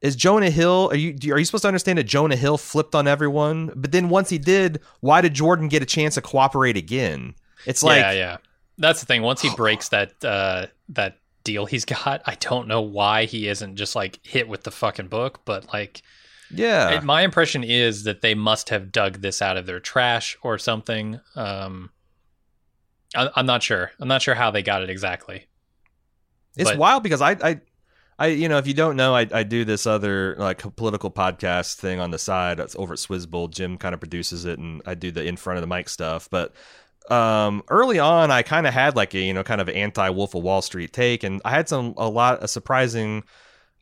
[0.00, 0.88] Is Jonah Hill?
[0.90, 3.72] Are you are you supposed to understand that Jonah Hill flipped on everyone?
[3.74, 7.34] But then once he did, why did Jordan get a chance to cooperate again?
[7.66, 8.36] It's like yeah, yeah.
[8.78, 9.22] That's the thing.
[9.22, 13.76] Once he breaks that uh, that deal he's got, I don't know why he isn't
[13.76, 15.40] just like hit with the fucking book.
[15.44, 16.02] But like,
[16.50, 20.36] yeah, it- my impression is that they must have dug this out of their trash
[20.42, 21.20] or something.
[21.36, 21.90] Um,
[23.16, 23.90] I, I'm not sure.
[24.00, 25.46] I'm not sure how they got it exactly.
[26.56, 27.60] It's But- wild because I, I,
[28.18, 31.76] I, you know, if you don't know, I, I do this other like political podcast
[31.76, 32.60] thing on the side.
[32.60, 33.50] It's over at Swizzbowl.
[33.50, 36.28] Jim kind of produces it, and I do the in front of the mic stuff.
[36.30, 36.54] But
[37.10, 40.34] um, early on, I kind of had like a you know kind of anti Wolf
[40.34, 43.24] of Wall Street take, and I had some a lot a surprising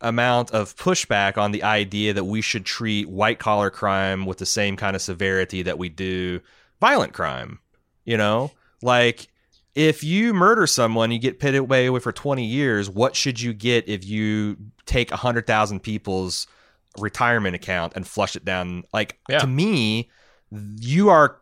[0.00, 4.46] amount of pushback on the idea that we should treat white collar crime with the
[4.46, 6.40] same kind of severity that we do
[6.80, 7.58] violent crime.
[8.06, 8.50] You know,
[8.82, 9.28] like
[9.74, 12.88] if you murder someone, you get put away for 20 years.
[12.90, 14.56] What should you get if you
[14.86, 16.46] take 100,000 people's
[16.98, 18.82] retirement account and flush it down?
[18.92, 19.38] Like, Yeah.
[19.40, 20.10] to me,
[20.80, 21.39] you are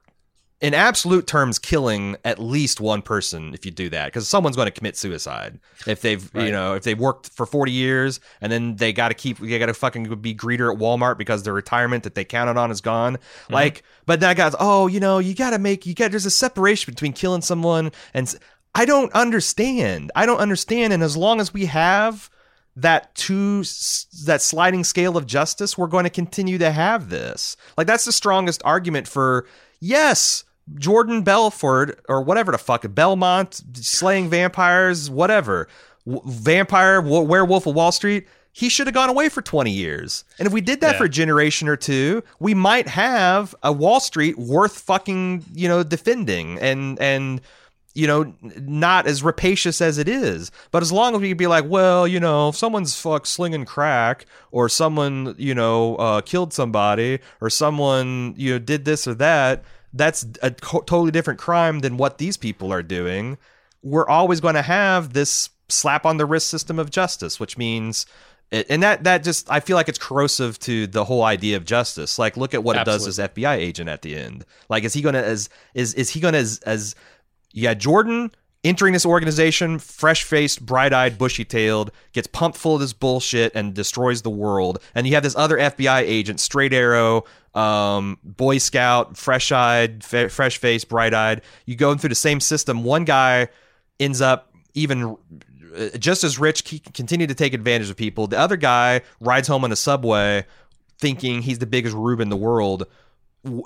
[0.61, 4.66] in absolute terms killing at least one person if you do that because someone's going
[4.66, 8.75] to commit suicide if they've you know if they've worked for 40 years and then
[8.77, 12.03] they got to keep they got to fucking be greeter at Walmart because their retirement
[12.05, 13.16] that they counted on is gone.
[13.16, 13.55] Mm-hmm.
[13.55, 16.31] Like but that guy's oh you know you got to make you got there's a
[16.31, 18.35] separation between killing someone and
[18.75, 20.11] i don't understand.
[20.16, 22.31] I don't understand and as long as we have
[22.75, 23.61] that two
[24.25, 27.57] that sliding scale of justice we're going to continue to have this.
[27.77, 29.47] Like that's the strongest argument for
[29.81, 30.44] yes
[30.76, 35.68] jordan belfort or whatever the fuck belmont slaying vampires whatever
[36.07, 40.24] w- vampire w- werewolf of wall street he should have gone away for 20 years
[40.38, 40.98] and if we did that Yeah.
[40.98, 45.83] for a generation or two we might have a wall street worth fucking you know
[45.83, 47.40] defending and and
[47.94, 50.52] you know, not as rapacious as it is.
[50.70, 53.64] But as long as we can be like, well, you know, if someone's fuck slinging
[53.64, 59.14] crack, or someone, you know, uh, killed somebody, or someone, you know, did this or
[59.14, 59.64] that,
[59.98, 63.38] that's a co- totally different crime than what these people are doing.
[63.82, 68.06] We're always going to have this slap on the wrist system of justice, which means.
[68.50, 71.66] It, and that that just I feel like it's corrosive to the whole idea of
[71.66, 72.18] justice.
[72.18, 74.46] Like, look at what it does as FBI agent at the end.
[74.70, 76.94] Like, is he gonna as is is he gonna as as
[77.54, 78.30] got Jordan
[78.64, 83.53] entering this organization, fresh faced, bright eyed, bushy tailed, gets pumped full of this bullshit
[83.55, 84.81] and destroys the world.
[84.94, 90.59] And you have this other FBI agent, straight arrow, um, Boy Scout, fresh eyed, fresh
[90.59, 91.42] faced, bright eyed.
[91.66, 92.85] You go through the same system.
[92.85, 93.49] One guy
[94.01, 95.16] ends up even
[95.77, 98.27] uh, just as rich, continue to take advantage of people.
[98.27, 100.44] The other guy rides home on a subway
[100.99, 102.87] thinking he's the biggest rube in the world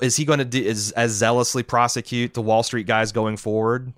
[0.03, 3.93] is he going to do is as zealously prosecute the Wall Street guys going forward?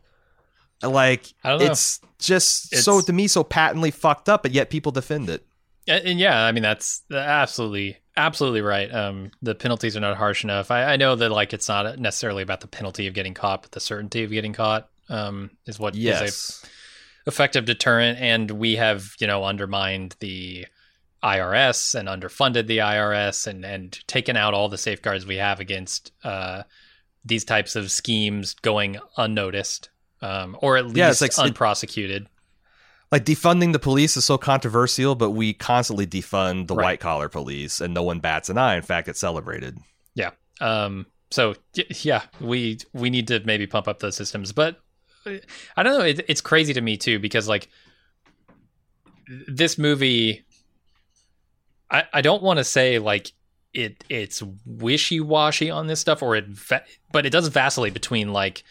[0.88, 1.66] Like I don't know.
[1.66, 5.46] it's just so to me so patently fucked up, but yet people defend it.
[5.86, 8.92] And, yeah, I mean that's absolutely absolutely right.
[8.92, 10.70] Um, the penalties are not harsh enough.
[10.70, 13.72] I, I know that like it's not necessarily about the penalty of getting caught, but
[13.72, 16.64] the certainty of getting caught um, is what Yes,
[17.26, 18.18] a effective deterrent.
[18.18, 20.66] And we have you know undermined the
[21.22, 26.12] IRS and underfunded the IRS and and taken out all the safeguards we have against
[26.22, 26.62] uh,
[27.24, 29.88] these types of schemes going unnoticed.
[30.24, 32.28] Um, or at least Yeah, it's like- it- unprosecuted.
[33.12, 36.84] like defunding the police is so controversial, but we constantly defund the Right.
[36.84, 38.74] white collar police, and no one bats an eye.
[38.76, 39.78] In fact, it's celebrated.
[40.14, 40.30] Yeah.
[40.60, 41.54] Um, so
[42.02, 44.80] yeah, we we need to maybe pump up those systems, but
[45.76, 46.04] I don't know.
[46.04, 47.68] It, it's crazy to me too because like
[49.48, 50.44] this movie,
[51.90, 53.32] I I don't want to say like
[53.72, 58.32] it it's wishy washy on this stuff or it, va- but it does vacillate between
[58.32, 58.62] like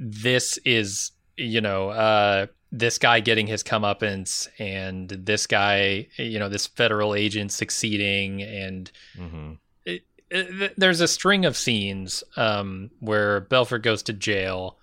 [0.00, 6.48] this is you know uh this guy getting his comeuppance and this guy you know
[6.48, 9.52] this federal agent succeeding and Mm-hmm.
[9.84, 14.78] it- th- there's a string of scenes um, where Belfort goes to jail,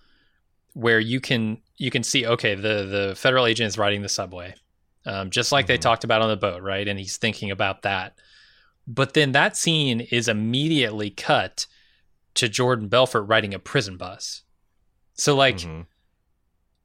[0.73, 4.53] where you can you can see okay the the federal agent is riding the subway,
[5.05, 5.81] um, just like they Mhm.
[5.81, 6.85] talked about on the boat, right?
[6.87, 8.15] And he's thinking about that,
[8.85, 11.65] but then that scene is immediately cut
[12.33, 14.43] to Jordan Belfort riding a prison bus.
[15.17, 15.85] So like Mhm.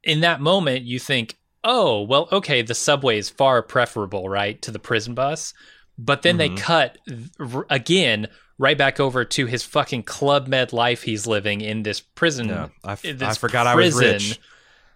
[0.03, 4.71] in that moment you think oh well okay the subway is far preferable right to
[4.71, 5.53] the prison bus
[5.97, 6.57] but then they Mhm.
[6.57, 6.97] cut
[7.39, 12.01] r- again right back over to his fucking club med life he's living in this
[12.01, 14.11] prison yeah, I, f- I this forgot I was prison.
[14.13, 14.39] rich.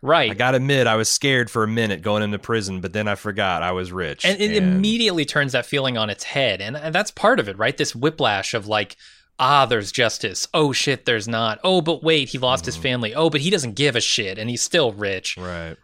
[0.01, 3.07] right I gotta admit, I was scared for a minute going into prison, but then
[3.07, 4.25] I forgot I was rich.
[4.25, 7.57] and it immediately turns that feeling on its head and, and that's part of it
[7.57, 8.95] right this whiplash of like
[9.39, 12.81] ah there's justice oh shit there's not oh but wait he lost his Mhm.
[12.81, 15.75] family oh but he doesn't give a shit and he's still rich right,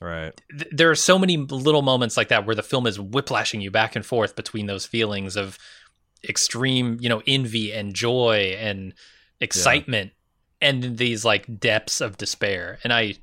[0.00, 0.40] right.
[0.50, 3.70] th- there are so many little moments like that where the film is whiplashing you
[3.70, 5.58] back and forth between those feelings of
[6.26, 8.94] extreme, you know, envy and joy and
[9.40, 10.12] excitement
[10.62, 12.78] and these like depths of despair.
[12.82, 13.16] And I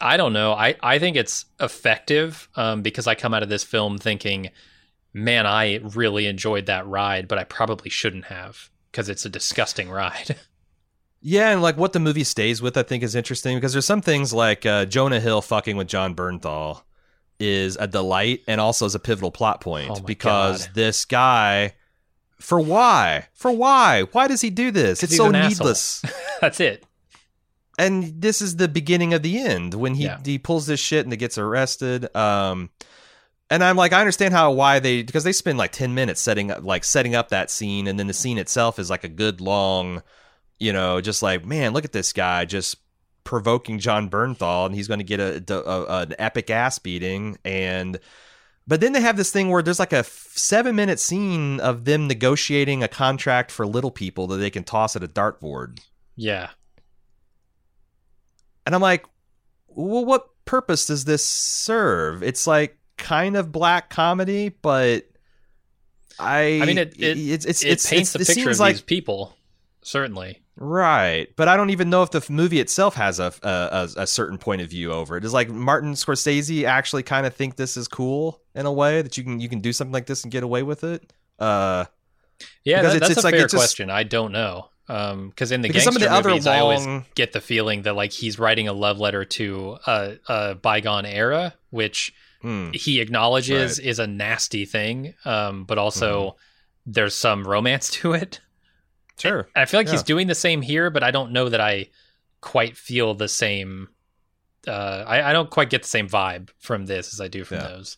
[0.00, 0.52] I don't know.
[0.52, 4.50] I I think it's effective um because I come out of this film thinking,
[5.12, 9.90] man, I really enjoyed that ride, but I probably shouldn't have because it's a disgusting
[9.90, 10.36] ride.
[11.20, 14.00] Yeah, and like what the movie stays with, I think is interesting because there's some
[14.02, 16.82] things like uh, Jonah Hill fucking with Jon Bernthal
[17.40, 20.74] is a delight and also is a pivotal plot point Oh because God.
[20.76, 21.74] this guy,
[22.40, 26.04] for why, for why, why does he do this It's so needless.
[26.40, 26.86] That's it.
[27.76, 30.20] and this is the beginning of the end when he Yeah.
[30.24, 32.14] he pulls this shit and it gets arrested.
[32.16, 32.70] Um,
[33.50, 36.50] and I'm like, I understand how why they because they spend like ten minutes setting
[36.50, 39.40] up like setting up that scene, and then the scene itself is like a good
[39.40, 40.02] long
[40.58, 42.76] you know, just like man, look at this guy just
[43.24, 47.38] provoking Jon Bernthal, and he's going to get a, a, an epic ass beating.
[47.44, 47.98] And
[48.66, 52.08] but then they have this thing where there's like a seven minute scene of them
[52.08, 55.80] negotiating a contract for little people that they can toss at a dartboard.
[56.16, 56.50] Yeah,
[58.66, 59.06] and I'm like,
[59.68, 62.22] well, what purpose does this serve?
[62.22, 65.06] It's like kind of black comedy, but
[66.18, 68.58] I I mean it it, it's, it's, it it's, paints it's, the it picture of
[68.58, 69.36] like these people
[69.82, 70.42] certainly.
[70.60, 74.38] Right, but I don't even know if the movie itself has a, a a certain
[74.38, 75.20] point of view over it.
[75.20, 79.16] Does like Martin Scorsese actually kind of think this is cool in a way that
[79.16, 81.12] you can you can do something like this and get away with it?
[81.38, 81.84] Uh,
[82.64, 83.88] Yeah, that, it's- that's it's a like fair just- question.
[83.88, 84.70] I don't know.
[84.90, 87.32] Um, because in the because gangster some of the other movies, I always long, get
[87.32, 92.12] the feeling that like he's writing a love letter to a, a bygone era, which
[92.42, 95.14] Hmm, he acknowledges is a nasty thing.
[95.24, 96.36] Um, but also Mm-hmm.
[96.92, 98.40] there's some romance to it.
[99.18, 101.60] sure, And I feel like he's doing the same here, but I don't know that
[101.60, 101.88] I
[102.40, 103.88] quite feel the same.
[104.66, 107.58] Uh, I, I don't quite get the same vibe from this as I do from
[107.58, 107.68] Yeah.
[107.68, 107.96] those.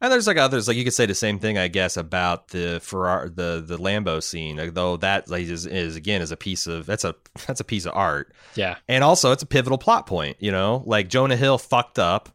[0.00, 2.80] and there's like others like you could say the same thing I guess about the
[2.82, 6.84] Ferrari the the Lambo scene, though that like, is is again is a piece of
[6.86, 7.14] that's a
[7.46, 8.34] that's a piece of art.
[8.54, 10.82] Yeah, And also, it's a pivotal plot point, you know?
[10.86, 12.28] Like, Jonah Hill fucked up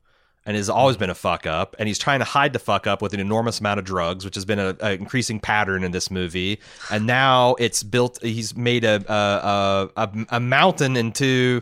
[0.45, 3.01] and has always been a fuck up, and he's trying to hide the fuck up
[3.01, 6.59] with an enormous amount of drugs, which has been an increasing pattern in this movie.
[6.89, 11.61] And now it's built, he's made a, a, a, a mountain into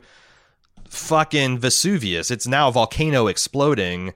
[0.89, 2.31] fucking Vesuvius.
[2.31, 4.13] It's now a volcano exploding.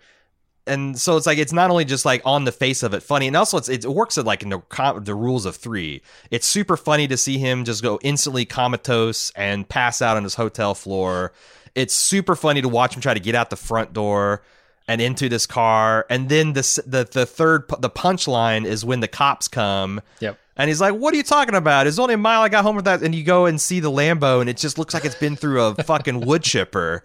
[0.66, 3.28] And so it's like it's not only just like on the face of it funny,
[3.28, 4.62] and also it works at like in the
[5.04, 6.02] the rules of three.
[6.32, 10.36] It's super funny to see him just go instantly comatose and pass out on his
[10.36, 11.34] hotel floor.
[11.76, 14.44] It's super funny to watch him try to get out the front door
[14.88, 19.08] and into this car, and then the the the third the punchline is when the
[19.08, 20.02] cops come.
[20.20, 20.38] Yep.
[20.56, 21.88] And he's like, "What are you talking about?
[21.88, 23.90] It's only a mile I got home with that." And you go and see the
[23.90, 27.04] Lambo, and it just looks like it's been through a fucking wood chipper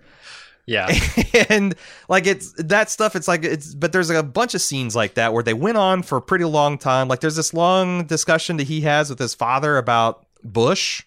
[0.69, 0.87] yeah,
[1.49, 1.75] and
[2.11, 5.15] like it's that stuff it's like it's but there's like a bunch of scenes like
[5.15, 8.59] that where they went on for a pretty long time like there's this long discussion
[8.59, 11.05] that he has with his father about bush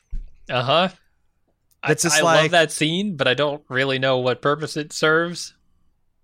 [0.49, 0.89] uh huh.
[0.89, 0.91] I,
[1.87, 4.93] It's just I like- love that scene, but I don't really know what purpose it
[4.93, 5.53] serves.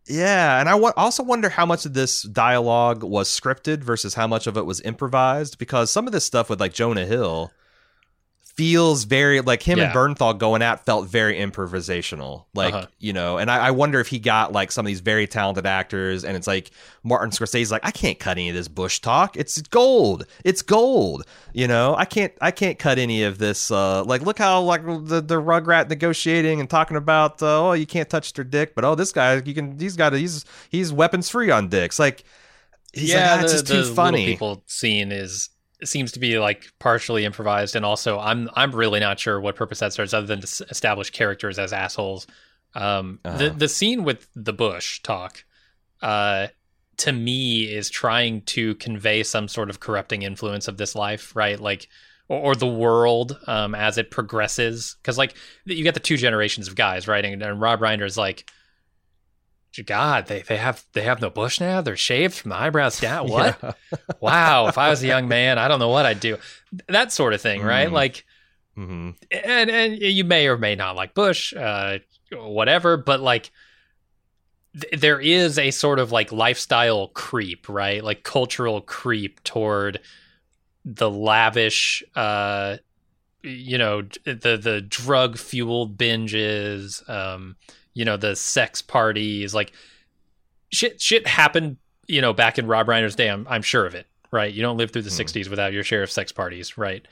[0.07, 4.47] yeah and i also wonder how much of this dialogue was scripted versus how much
[4.47, 7.51] of it was improvised because some of this stuff with like jonah hill
[8.57, 9.93] feels very like him and Yeah.
[9.93, 12.45] Bernthal going out felt very improvisational.
[12.55, 12.87] Like, Uh-huh.
[12.97, 15.67] you know, and I, I wonder if he got like some of these very talented
[15.67, 16.71] actors and it's like
[17.03, 19.37] Martin Scorsese's like, I can't cut any of this bush talk.
[19.37, 20.25] It's gold.
[20.43, 21.23] It's gold.
[21.53, 24.83] You know, I can't I can't cut any of this uh like look how like
[24.83, 28.83] the, the rugrat negotiating and talking about uh, oh you can't touch their dick, but
[28.83, 31.99] oh this guy you can he's got a, he's he's weapons free on dicks.
[31.99, 32.23] Like
[32.91, 34.25] he's yeah, like, ah, it's the, just the too funny.
[34.25, 35.49] people scene is
[35.83, 39.79] seems to be like partially improvised, and also I'm I'm really not sure what purpose
[39.79, 42.27] that serves other than to s- establish characters as assholes.
[42.75, 43.53] Um, the Uh-huh.
[43.57, 45.43] the scene with the Bush talk,
[46.01, 46.47] uh,
[46.97, 51.59] to me is trying to convey some sort of corrupting influence of this life, right?
[51.59, 51.87] Like.
[52.29, 56.67] Or, or the world um, as it progresses, because like you get the two generations
[56.67, 57.23] of guys, right?
[57.23, 58.51] And, and Rob is like,
[59.85, 61.81] God, they, they have they have no bush now.
[61.81, 63.29] They're shaved from the eyebrows down.
[63.29, 63.57] What?
[63.61, 63.71] Yeah.
[64.19, 66.37] wow, if I was a young man, I don't know what I'd do.
[66.87, 67.89] That sort of thing, right?
[67.89, 67.93] Mm.
[67.93, 68.25] Like,
[68.77, 69.15] Mhm.
[69.31, 71.97] and and you may or may not like Bush, uh,
[72.31, 73.51] whatever, but like,
[74.79, 78.03] th- there is a sort of like lifestyle creep, right?
[78.03, 79.99] Like cultural creep toward
[80.85, 82.77] the lavish, uh,
[83.43, 87.55] you know, the the drug fueled binges, um,
[87.97, 89.71] you know, the sex parties, like
[90.71, 91.01] shit.
[91.01, 91.77] Shit happened,
[92.07, 93.29] you know, back in Rob Reiner's day.
[93.29, 94.53] I'm, I'm sure of it, right?
[94.53, 95.21] You don't live through the Hmm.
[95.21, 97.05] '60s without your share of sex parties, right?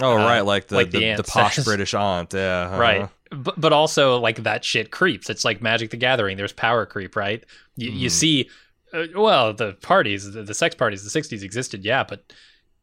[0.00, 1.64] Oh Uh, right, like the like the the, the, posh says.
[1.72, 2.78] British aunt, yeah, uh-huh.
[2.78, 6.86] right but, but also like that shit creeps it's like magic the gathering there's power
[6.86, 7.44] creep right
[7.76, 8.12] you, you Mhm.
[8.12, 8.50] see
[8.94, 12.32] uh, well the parties the, the sex parties the 60s existed yeah but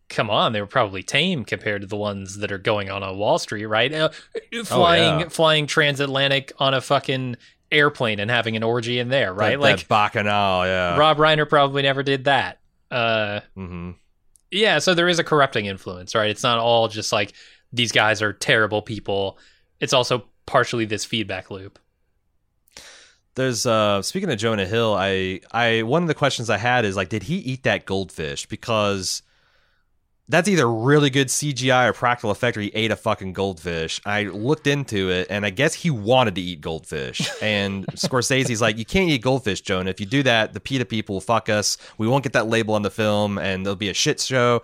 [0.09, 3.17] come on they were probably tame compared to the ones that are going on on
[3.17, 4.09] wall street right uh,
[4.65, 5.27] flying Oh, yeah.
[5.29, 7.35] flying transatlantic on a fucking
[7.71, 10.95] airplane and having an orgy in there right That, like that bacchanal, yeah.
[10.97, 12.59] rob reiner probably never did that
[12.91, 13.91] uh hmm
[14.49, 16.29] yeah, so there is a corrupting influence, right?
[16.29, 17.33] It's not all just like
[17.73, 19.37] these guys are terrible people.
[19.81, 21.77] It's also partially this feedback loop.
[23.35, 26.95] There's uh speaking of Jonah Hill, I I one of the questions I had is
[26.95, 28.45] like, did he eat that goldfish?
[28.47, 29.21] Because
[30.29, 34.01] that's either really good CGI or practical effect, or he ate a fucking goldfish.
[34.05, 37.29] I looked into it, and I guess he wanted to eat goldfish.
[37.47, 39.89] And Scorsese's like, you can't eat goldfish, Jonah.
[39.89, 41.77] If you do that, the PETA people will fuck us.
[41.97, 44.63] We won't get that label on the film, and there'll be a shit show.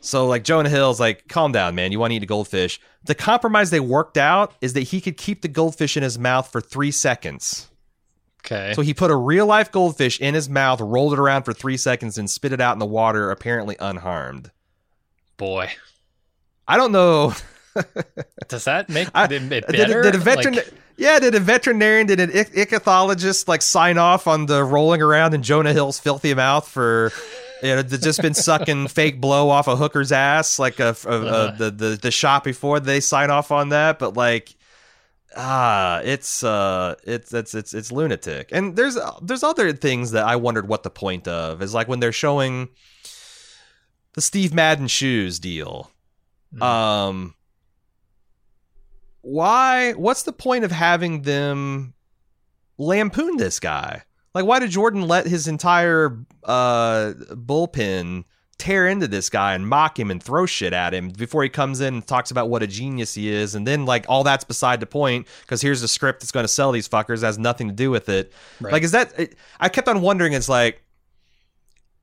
[0.00, 1.92] So like Jonah Hill's like, calm down, man.
[1.92, 2.80] You want to eat a goldfish.
[3.04, 6.50] The compromise they worked out is that he could keep the goldfish in his mouth
[6.50, 7.68] for three seconds.
[8.44, 8.72] Okay.
[8.74, 11.76] So he put a real life goldfish in his mouth, rolled it around for three
[11.76, 14.50] seconds, and spit it out in the water, apparently unharmed.
[15.38, 15.70] Boy,
[16.66, 17.32] I don't know.
[18.48, 20.02] does that make I- it Did, better?
[20.02, 20.54] did a veteran?
[20.56, 25.00] Like, yeah, did a veterinarian, did an ich- ichthyologist like sign off on the rolling
[25.00, 27.12] around in Jonah Hill's filthy mouth for?
[27.62, 31.14] You know, just been sucking fake blow off a hooker's ass, like a, a, a-
[31.26, 31.54] Uh-huh.
[31.56, 33.98] the, the the shot before they sign off on that.
[33.98, 34.54] But like,
[35.36, 38.48] ah, it's uh, it's it's it's it's lunatic.
[38.52, 42.00] And there's there's other things that I wondered what the point of is like when
[42.00, 42.68] they're showing
[44.18, 45.92] the Steve Madden shoes deal.
[46.52, 46.60] Mhm.
[46.60, 47.34] Um,
[49.20, 49.92] why?
[49.92, 51.94] What's the point of having them
[52.78, 54.02] lampoon this guy?
[54.34, 58.24] Like, why did Jordan let his entire uh, bullpen
[58.58, 61.80] tear into this guy and mock him and throw shit at him before he comes
[61.80, 63.54] in and talks about what a genius he is?
[63.54, 66.48] And then, like, all that's beside the point because here's a script that's going to
[66.48, 68.32] sell these fuckers has nothing to do with it.
[68.60, 68.72] Right.
[68.72, 69.12] Like, is that?
[69.60, 70.32] I kept on wondering.
[70.32, 70.82] It's like,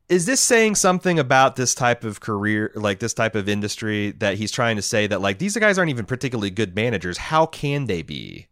[0.08, 4.38] is this saying something about this type of career, like this type of industry, that
[4.38, 7.18] he's trying to say that like these guys aren't even particularly good managers?
[7.18, 8.48] How can they be?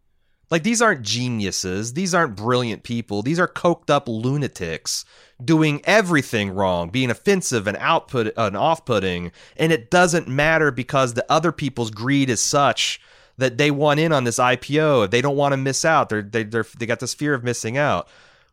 [0.50, 1.94] Like these aren't geniuses.
[1.94, 3.22] These aren't brilliant people.
[3.22, 5.04] These are coked up lunatics
[5.42, 11.30] doing everything wrong, being offensive and output and off-putting, and it doesn't matter because the
[11.30, 13.00] other people's greed is such
[13.36, 15.10] that they want in on this IPO.
[15.10, 16.08] They don't want to miss out.
[16.08, 18.08] They're they they're, they got this fear of missing out.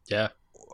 [0.08, 0.30] yeah.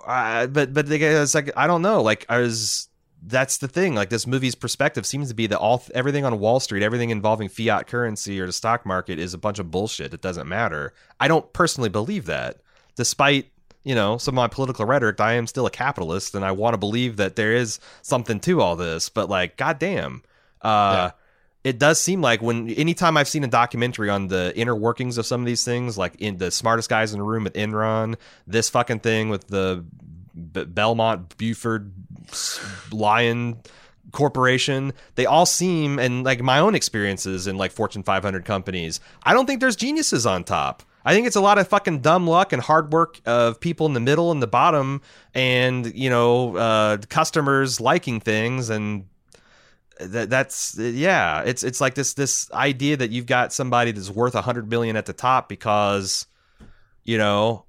[0.06, 2.02] Uh, but but like I don't know.
[2.02, 2.90] Like I was.
[3.26, 3.96] That's the thing.
[3.96, 7.50] Like this movie's perspective seems to be that all everything on Wall Street, everything involving
[7.50, 10.14] fiat currency or the stock market, is a bunch of bullshit.
[10.14, 10.94] It doesn't matter.
[11.20, 12.58] I don't personally believe that,
[12.96, 13.48] despite
[13.84, 15.20] you know some of my political rhetoric.
[15.20, 18.62] I am still a capitalist, and I want to believe that there is something to
[18.62, 19.10] all this.
[19.10, 20.22] But like, goddamn,
[20.62, 21.12] uh, Yeah.
[21.68, 25.26] It does seem like when anytime I've seen a documentary on the inner workings of
[25.26, 28.16] some of these things, like in the smartest guys in the room with Enron,
[28.48, 29.84] this fucking thing with the
[30.34, 31.92] B- Belmont Buford
[32.94, 33.58] Lion
[34.14, 39.02] Corporation, they all seem and like my own experiences in like Fortune 500 companies.
[39.24, 40.84] I don't think there's geniuses on top.
[41.04, 43.94] I think it's a lot of fucking dumb luck and hard work of people in
[43.94, 45.02] the middle and the bottom,
[45.34, 49.06] and you know, uh, customers liking things and
[50.00, 54.36] that that's yeah it's it's like this this idea that you've got somebody that's worth
[54.36, 56.26] a hundred million at the top because
[57.04, 57.66] you know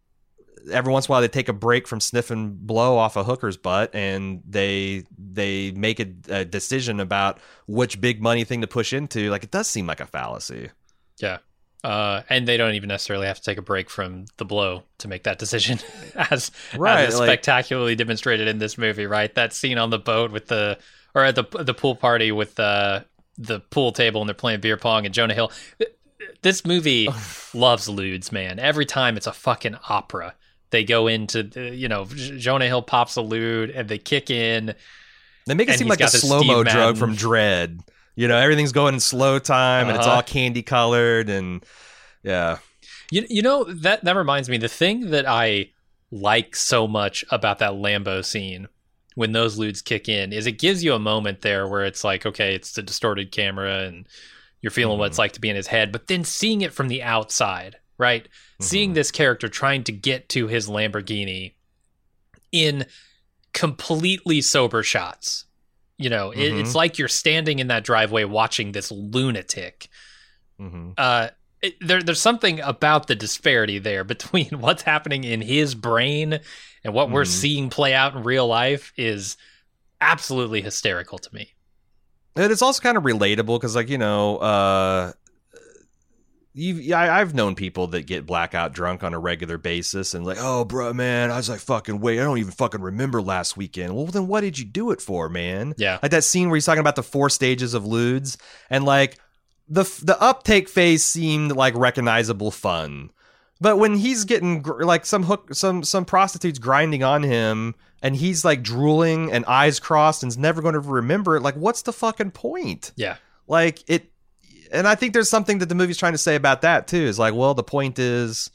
[0.73, 3.57] every once in a while they take a break from sniffing blow off a hooker's
[3.57, 8.93] butt and they they make a, a decision about which big money thing to push
[8.93, 10.71] into like it does seem like a fallacy
[11.19, 11.39] Yeah.
[11.85, 15.07] Uh, and they don't even necessarily have to take a break from the blow to
[15.07, 15.79] make that decision,
[16.17, 19.07] as, Right, as is like- spectacularly demonstrated in this movie.
[19.07, 20.77] Right, that scene on the boat with the
[21.19, 23.05] or at the the pool party with the
[23.37, 25.53] the pool table and they're playing beer pong and Jonah Hill.
[26.43, 27.09] This movie
[27.55, 28.59] loves ludes, man.
[28.59, 30.35] Every time it's a fucking opera.
[30.71, 34.75] They go into the, you know Jonah Hill pops a lude and they kick in.
[35.47, 37.81] they make it seem like a slow mo drug from dread
[38.17, 40.17] you know everything's going in slow time and it's Uh-huh.
[40.17, 41.65] all candy colored and
[42.25, 42.59] yeah
[43.13, 45.71] You you know that that reminds me the thing that I
[46.11, 48.69] like so much about that Lambo scene
[49.19, 52.25] when those ludes kick in is it gives you a moment there where it's like
[52.25, 54.07] okay it's the distorted camera and
[54.61, 56.89] you're feeling what it's like to be in his head but then seeing it from
[56.89, 58.29] the outside right?
[58.61, 61.55] Seeing this character trying to get to his Lamborghini
[62.53, 62.87] in
[63.53, 65.47] completely sober shots
[65.97, 66.61] you know it, Mhm.
[66.61, 69.89] it's like you're standing in that driveway watching this lunatic
[70.59, 71.29] hmm uh,
[71.61, 76.39] it, there, there's something about the disparity there between what's happening in his brain
[76.85, 77.27] and what we're Mhm.
[77.29, 79.37] seeing play out in real life is
[80.01, 81.55] absolutely hysterical to me.
[82.37, 85.13] And it's also kind of relatable because, like, you know, uh,
[86.55, 90.39] you I, I've known people that get blackout drunk on a regular basis and like,
[90.41, 93.95] oh, bro, man, I was like, fucking wait, I don't even fucking remember last weekend.
[93.95, 95.75] Well, then what did you do it for, man?
[95.79, 95.99] Yeah.
[96.03, 98.37] Like that scene where he's talking about the four stages of ludes
[98.71, 99.19] and like
[99.69, 103.11] the the uptake phase seemed like recognizable fun.
[103.61, 108.15] But when he's getting gr- like some hook, some some prostitutes grinding on him, and
[108.15, 111.43] he's like drooling and eyes crossed and's never going to remember it.
[111.43, 112.93] Like, what's the fucking point?
[112.97, 113.17] Yeah.
[113.47, 114.13] Like it,
[114.71, 117.03] and I think there's something that the movie's trying to say about that too.
[117.03, 118.51] Is like, well, the point is,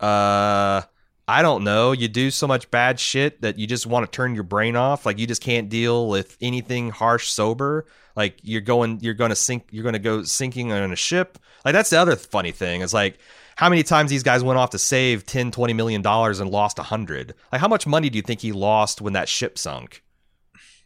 [0.00, 0.82] uh,
[1.28, 1.92] I don't know.
[1.92, 5.06] You do so much bad shit that you just want to turn your brain off.
[5.06, 7.86] Like you just can't deal with anything harsh sober.
[8.16, 11.38] Like you're going, you're going to sink, you're going to go sinking on a ship.
[11.64, 12.80] Like that's the other funny thing.
[12.80, 13.18] Is like
[13.60, 16.78] how many times these guys went off to save 10 20 million dollars and lost
[16.78, 20.02] a hundred like how much money do you think he lost when that ship sunk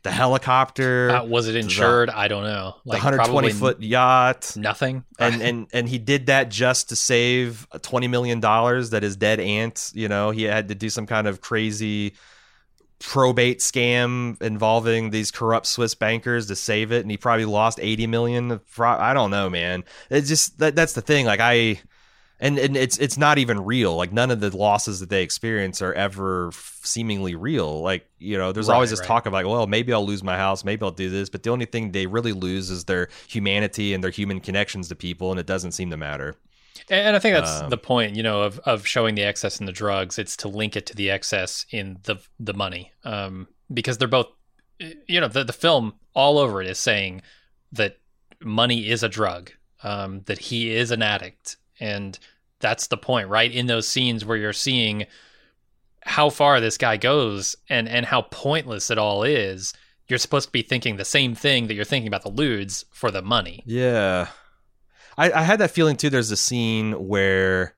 [0.02, 2.10] the helicopter, Uh, was it insured?
[2.10, 2.74] I don't know.
[2.84, 4.54] the Like 120 foot yacht.
[4.54, 5.04] nothing.
[5.18, 9.40] and and and he did that just to save 20 million dollars that his dead
[9.40, 12.14] aunt you know he had to do some kind of crazy
[12.98, 18.06] probate scam involving these corrupt swiss bankers to save it and he probably lost 80
[18.06, 21.80] million i don't know man it's just that, that's the thing like i
[22.40, 23.94] and and it's it's not even real.
[23.96, 27.80] Like none of the losses that they experience are ever f- seemingly real.
[27.82, 29.06] Like you know there's Right, always this right.
[29.06, 31.28] talk of like well maybe i'll lose my house maybe i'll do this.
[31.30, 34.96] But the only thing they really lose is their humanity and their human connections to
[34.96, 36.36] people and it doesn't seem to matter.
[36.90, 39.66] And I think that's Um, the point, you know, of, of showing the excess in
[39.66, 40.18] the drugs.
[40.18, 44.28] It's to link it to the excess in the the money, um, because they're both,
[45.06, 47.22] you know, the the film all over it is saying
[47.72, 47.98] that
[48.40, 52.18] money is a drug, um, that he is an addict, and
[52.60, 53.50] that's the point, right?
[53.50, 55.06] In those scenes where you're seeing
[56.02, 59.74] how far this guy goes and and how pointless it all is,
[60.08, 63.10] you're supposed to be thinking the same thing that you're thinking about the ludes for
[63.10, 63.62] the money.
[63.66, 64.28] yeah
[65.16, 67.74] I, I had that feeling too there's a scene where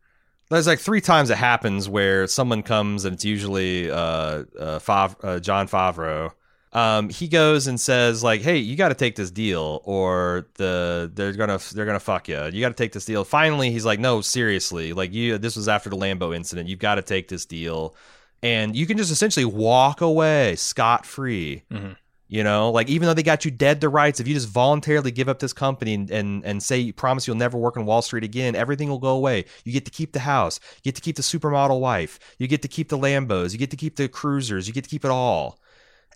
[0.50, 5.38] there's like three times it happens where someone comes and it's usually uh, uh, uh
[5.40, 6.30] jon favreau
[6.72, 11.10] um, he goes and says like hey you got to take this deal or the
[11.14, 13.24] they're gonna they're gonna fuck you you got to take this deal.
[13.24, 14.92] Finally he's like no seriously.
[14.92, 16.68] Like you this was after the lambo incident.
[16.68, 17.94] You've got to take this deal.
[18.42, 21.96] And you can just essentially walk away scot-free Mhm.
[22.28, 22.70] you know?
[22.70, 25.38] Like even though they got you dead to rights if you just voluntarily give up
[25.38, 28.54] this company and and, and say you promise you'll never work on wall street again
[28.54, 29.46] everything will go away.
[29.64, 30.60] You get to keep the house.
[30.82, 32.18] You get to keep the supermodel wife.
[32.38, 33.52] You get to keep the lambos.
[33.52, 34.68] You get to keep the cruisers.
[34.68, 35.58] You get to keep it all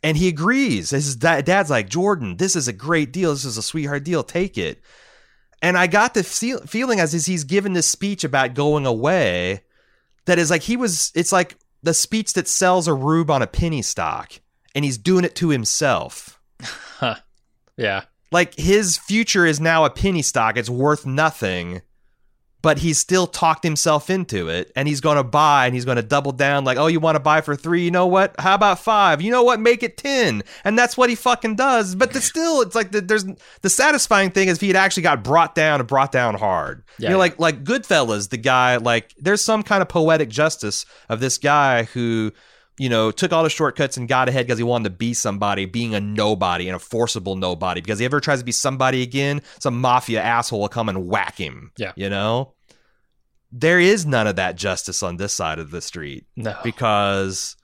[0.02, 0.90] and he agrees.
[0.90, 3.32] His da- dad's like jordan this is a great deal.
[3.32, 4.22] This is a sweetheart deal.
[4.22, 4.80] Take it.
[5.62, 9.62] And i got the feel- feeling as he's given this speech about going away
[10.26, 13.46] that is like he was it's like the speech that sells a rube on a
[13.46, 14.32] penny stock
[14.74, 16.40] and he's doing it to himself.
[17.76, 18.02] Yeah.
[18.30, 20.58] like his future is now a penny stock.
[20.58, 21.80] It's worth nothing
[22.62, 25.96] but he's still talked himself into it and he's going to buy and he's going
[25.96, 28.34] to double down like oh you want to buy for 3 you know what?
[28.38, 29.60] How about 5 you know what?
[29.60, 31.94] Make it 10 and that's what he fucking does.
[31.94, 33.24] But the, still it's like the, there's
[33.62, 36.82] the satisfying thing is if he had actually got brought down and brought down hard.
[36.98, 37.18] Yeah, you know yeah.
[37.18, 41.84] like like goodfellas the guy like there's some kind of poetic justice of this guy
[41.84, 42.32] who
[42.80, 45.66] you know, took all the shortcuts and got ahead because he wanted to be somebody,
[45.66, 47.82] being a nobody and a forcible nobody.
[47.82, 51.06] Because if he ever tries to be somebody again, some mafia asshole will come and
[51.06, 51.72] whack him.
[51.76, 51.92] Yeah.
[51.94, 52.54] You know?
[53.52, 56.56] There is none of that justice on this side of the street No.
[56.64, 57.54] because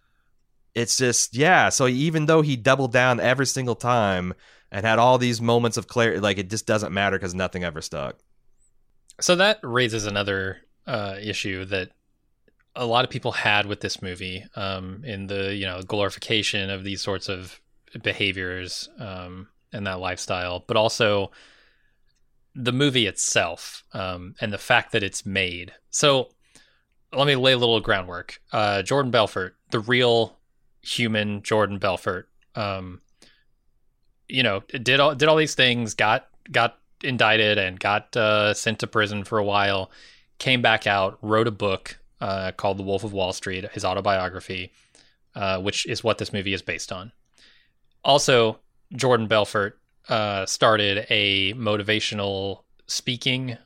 [0.74, 1.70] it's just, yeah.
[1.70, 4.34] So even though he doubled down every single time
[4.70, 7.80] and had all these moments of clarity, like it just doesn't matter because nothing ever
[7.80, 8.18] stuck.
[9.22, 11.92] So that raises another uh, issue that
[12.76, 16.84] a lot of people had with this movie um, in the you know glorification of
[16.84, 17.60] these sorts of
[18.02, 21.30] behaviors um, and that lifestyle, but also
[22.54, 25.72] the movie itself um, and the fact that it's made.
[25.90, 26.30] So
[27.12, 28.40] let me lay a little groundwork.
[28.52, 30.38] Uh, Jordan Belfort, the real
[30.82, 33.00] human Jordan Belfort, um,
[34.28, 38.80] you know, did all did all these things, got got indicted and got uh, sent
[38.80, 39.90] to prison for a while.
[40.38, 44.72] Came back out, wrote a book uh, called The Wolf of Wall Street, his autobiography,
[45.34, 47.12] uh, which is what this movie is based on.
[48.04, 48.58] Also,
[48.94, 53.56] Jordan Belfort uh, started a motivational speaking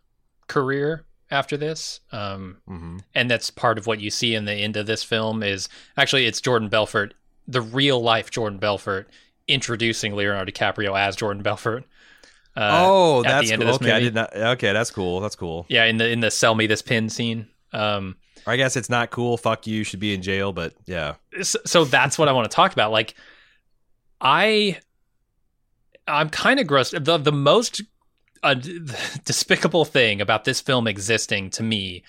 [0.46, 2.00] career after this.
[2.12, 2.98] Um, Mm-hmm.
[3.14, 6.26] and that's part of what you see in the end of this film is actually
[6.26, 7.14] it's Jordan Belfort,
[7.46, 9.08] the real life Jordan Belfort,
[9.46, 11.84] introducing Leonardo DiCaprio as Jordan Belfort.
[12.56, 13.68] Uh, oh, that's cool.
[13.74, 13.92] okay.
[13.92, 14.34] I did not.
[14.34, 15.20] Okay, that's cool.
[15.20, 15.66] That's cool.
[15.68, 17.46] yeah, in the in the sell me this pin scene.
[17.72, 18.16] Um,
[18.46, 19.36] I guess it's not cool.
[19.36, 19.84] Fuck you.
[19.84, 20.52] Should be in jail.
[20.52, 21.14] But yeah.
[21.42, 22.90] so, so that's what I want to talk about.
[22.90, 23.14] Like,
[24.20, 24.78] I,
[26.06, 26.90] I'm kind of gross.
[26.90, 27.82] The the most
[28.42, 28.54] uh,
[29.24, 32.02] despicable thing about this film existing to me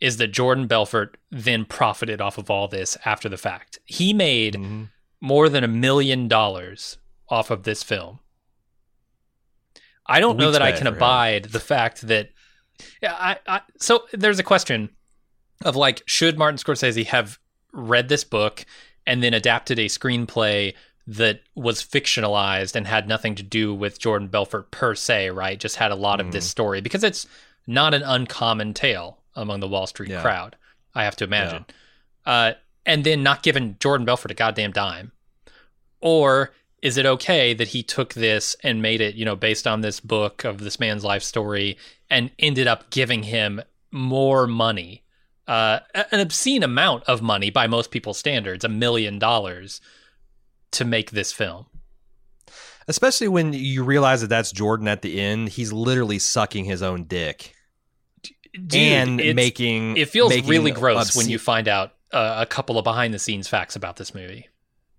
[0.00, 3.78] is that Jordan Belfort then profited off of all this after the fact.
[3.84, 4.90] He made Mhm.
[5.20, 6.98] more than a million dollars
[7.28, 8.20] off of this film.
[10.06, 12.30] I don't know that I can abide the fact that.
[13.02, 13.60] Yeah, I, I.
[13.80, 14.90] So there's a question
[15.64, 17.38] of like, should Martin Scorsese have
[17.72, 18.64] read this book
[19.06, 20.74] and then adapted a screenplay
[21.06, 25.58] that was fictionalized and had nothing to do with Jordan Belfort per se, right?
[25.58, 26.50] Just had a lot of this Mhm.
[26.50, 27.26] story because it's
[27.66, 30.20] not an uncommon tale among the Wall Street Yeah.
[30.20, 30.56] crowd.
[30.94, 31.64] I have to imagine.
[32.26, 32.52] Uh,
[32.84, 35.12] and then not given Jordan Belfort a goddamn dime,
[36.00, 36.52] or
[36.82, 40.00] is it okay that he took this and made it, you know, based on this
[40.00, 41.76] book of this man's life story
[42.08, 45.02] and ended up giving him more money,
[45.48, 45.80] uh,
[46.12, 49.80] an obscene amount of money by most people's standards, a million dollars
[50.72, 51.66] to make this film?
[52.86, 55.48] Especially when you realize that that's Jordan at the end.
[55.50, 57.54] He's literally sucking his own dick
[58.54, 59.96] Dude, and making.
[59.96, 63.18] it feels making really gross when you find out uh, a couple of behind the
[63.18, 64.48] scenes facts about this movie.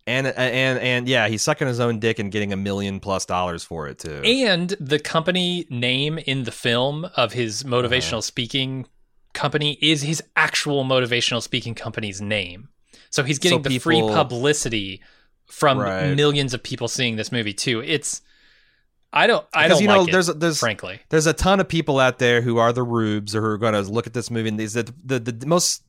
[0.05, 3.63] and and and yeah, he's sucking his own dick and getting a million plus dollars
[3.63, 4.21] for it too.
[4.23, 8.21] And the company name in the film of his motivational Uh-huh.
[8.21, 8.85] speaking
[9.39, 12.69] company is his actual motivational speaking company's name.
[13.09, 15.01] So he's getting So the free publicity
[15.45, 16.15] from Right.
[16.15, 17.81] millions of people seeing this movie too.
[17.81, 18.21] It's
[19.11, 20.99] I don't I Because don't you know, like it, there's there's frankly.
[21.09, 23.73] there's a ton of people out there who are the rubes or who are going
[23.73, 25.83] to look at this movie and these the, the the most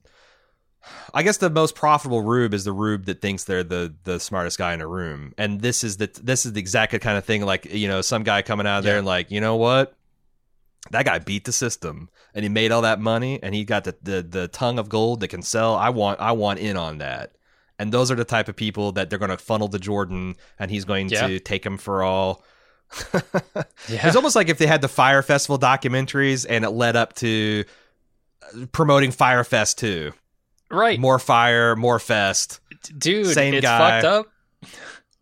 [1.13, 4.57] I guess the most profitable rube is the rube that thinks they're the the smartest
[4.57, 5.35] guy in a room.
[5.37, 8.23] And this is the this is the exact kind of thing like, you know, some
[8.23, 8.99] guy coming out of there Yeah.
[8.99, 9.95] and like, "You know what?
[10.91, 13.95] That guy beat the system and he made all that money and he got the,
[14.03, 15.75] the the tongue of gold that can sell.
[15.77, 17.33] I want I want in on that."
[17.79, 20.71] And those are the type of people that they're going to funnel to Jordan and
[20.71, 21.27] he's going Yeah.
[21.29, 22.45] to take them for all.
[23.89, 24.07] Yeah.
[24.07, 27.65] It's almost like if they had the Fire Festival documentaries and it led up to
[28.43, 30.13] uh, promoting Fire Fest too.
[30.71, 30.99] right.
[31.01, 32.61] More fire, more fest.
[32.99, 34.01] Dude, same it's guy.
[34.03, 34.27] fucked up.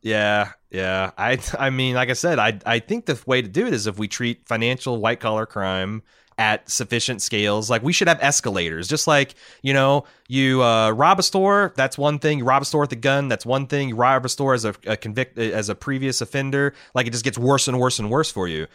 [0.03, 1.11] Yeah, yeah.
[1.19, 3.87] I I mean, like I said, I I think the way to do it is
[3.87, 6.03] if we treat financial white collar crime
[6.39, 7.69] at sufficient scales.
[7.69, 8.87] Like we should have escalators.
[8.87, 12.39] Just like, you know, you uh, rob a store, that's one thing.
[12.39, 13.89] You rob a store with a gun, that's one thing.
[13.89, 17.25] You rob a store as a, a convict as a previous offender, like it just
[17.25, 18.69] gets worse and worse and worse for you.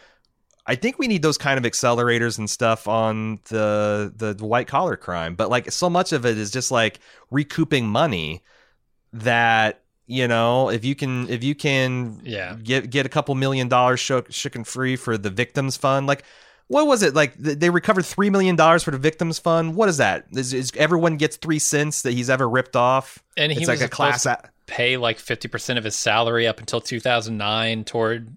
[0.66, 4.66] I think we need those kind of accelerators and stuff on the the, the white
[4.68, 7.00] collar crime, but like so much of it is just like
[7.30, 8.42] recouping money
[9.12, 12.56] that you know if you can if you can Yeah.
[12.62, 16.24] get get a couple million dollars shook shook and free for the victims fund like
[16.68, 17.14] what was it?
[17.14, 19.76] Like they recovered three million dollars for the victims fund?
[19.76, 20.24] What is that?
[20.32, 23.22] Is, is everyone gets three cents that he's ever ripped off?
[23.36, 26.58] And he it's was like a class a- pay like 50% of his salary up
[26.60, 28.34] until 2009 toward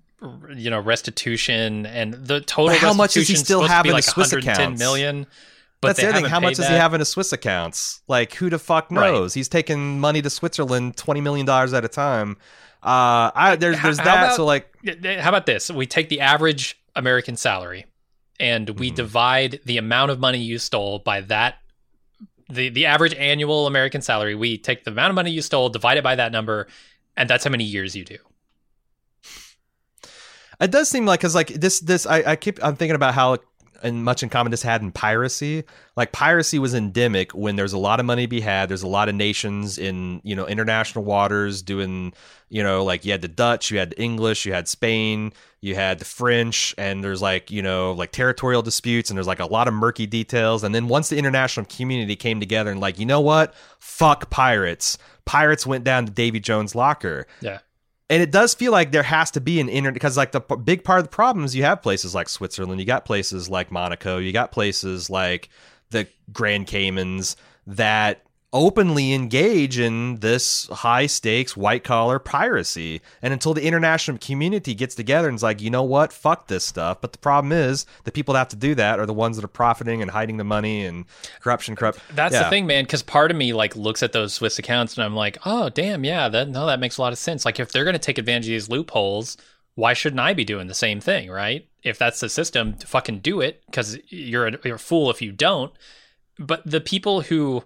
[0.54, 4.04] you know restitution and the total But how much does he still have in like
[4.04, 4.80] the Swiss 110 accounts?
[4.80, 5.26] million
[5.82, 6.26] but that's the other thing.
[6.30, 8.02] how much does he have in his swiss accounts?
[8.08, 9.12] Like who the fuck Right.
[9.12, 9.34] knows?
[9.34, 12.38] He's taking money to switzerland 20 million dollars at a time.
[12.84, 14.72] Uh i there's there's how that about- so like
[15.20, 15.70] how about this?
[15.72, 17.86] We take the average american salary
[18.40, 18.96] and we Mhm.
[18.96, 21.56] divide the amount of money you stole by that
[22.50, 24.36] the the average annual american salary.
[24.36, 26.68] We take the amount of money you stole divide it by that number
[27.16, 28.18] and that's how many years you do.
[30.60, 33.38] It does seem like because like this this I, I keep I'm thinking about how
[33.84, 35.64] and much in common this had in piracy.
[35.96, 38.70] Like piracy was endemic when there's a lot of money to be had.
[38.70, 42.14] There's a lot of nations in you know international waters doing
[42.50, 45.76] you know like you had the Dutch, you had the English, you had Spain, you
[45.76, 49.46] had the French, and there's like you know like territorial disputes and there's like a
[49.46, 50.64] lot of murky details.
[50.64, 54.98] And then once the international community came together and like you know what, fuck pirates.
[55.26, 57.60] Pirates went down to Davy Jones' locker yeah
[58.10, 60.56] and it does feel like there has to be an internet because like the p-
[60.56, 63.72] big part of the problem is you have places like switzerland you got places like
[63.72, 65.50] monaco you got places like
[65.92, 67.36] the grand caymans
[67.66, 68.22] that
[68.58, 74.96] openly engage in this high stakes white collar piracy and until the international community gets
[74.96, 78.12] together and is like you know what fuck this stuff but the problem is the
[78.12, 80.44] people that have to do that are the ones that are profiting and hiding the
[80.44, 81.06] money and
[81.40, 82.44] corruption corrupt That's Yeah.
[82.46, 82.84] the thing, man.
[82.86, 86.04] Because part of me like looks at those Swiss accounts and I'm like, oh damn,
[86.04, 87.46] yeah, that no, that makes a lot of sense.
[87.46, 89.38] Like if they're going to take advantage of these loopholes,
[89.76, 91.68] why shouldn't I be doing the same thing, right?
[91.84, 95.32] If that's the system, fucking do it because you're a, you're a fool if you
[95.32, 95.72] don't.
[96.40, 97.64] But the people who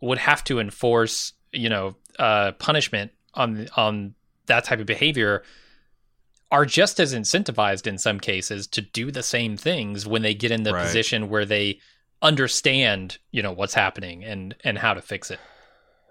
[0.00, 4.14] would have to enforce, you know, uh, punishment on on
[4.46, 5.42] that type of behavior
[6.52, 10.50] are just as incentivized in some cases to do the same things when they get
[10.52, 10.82] in the Right.
[10.84, 11.80] position where they
[12.22, 15.38] understand you know what's happening and and how to fix it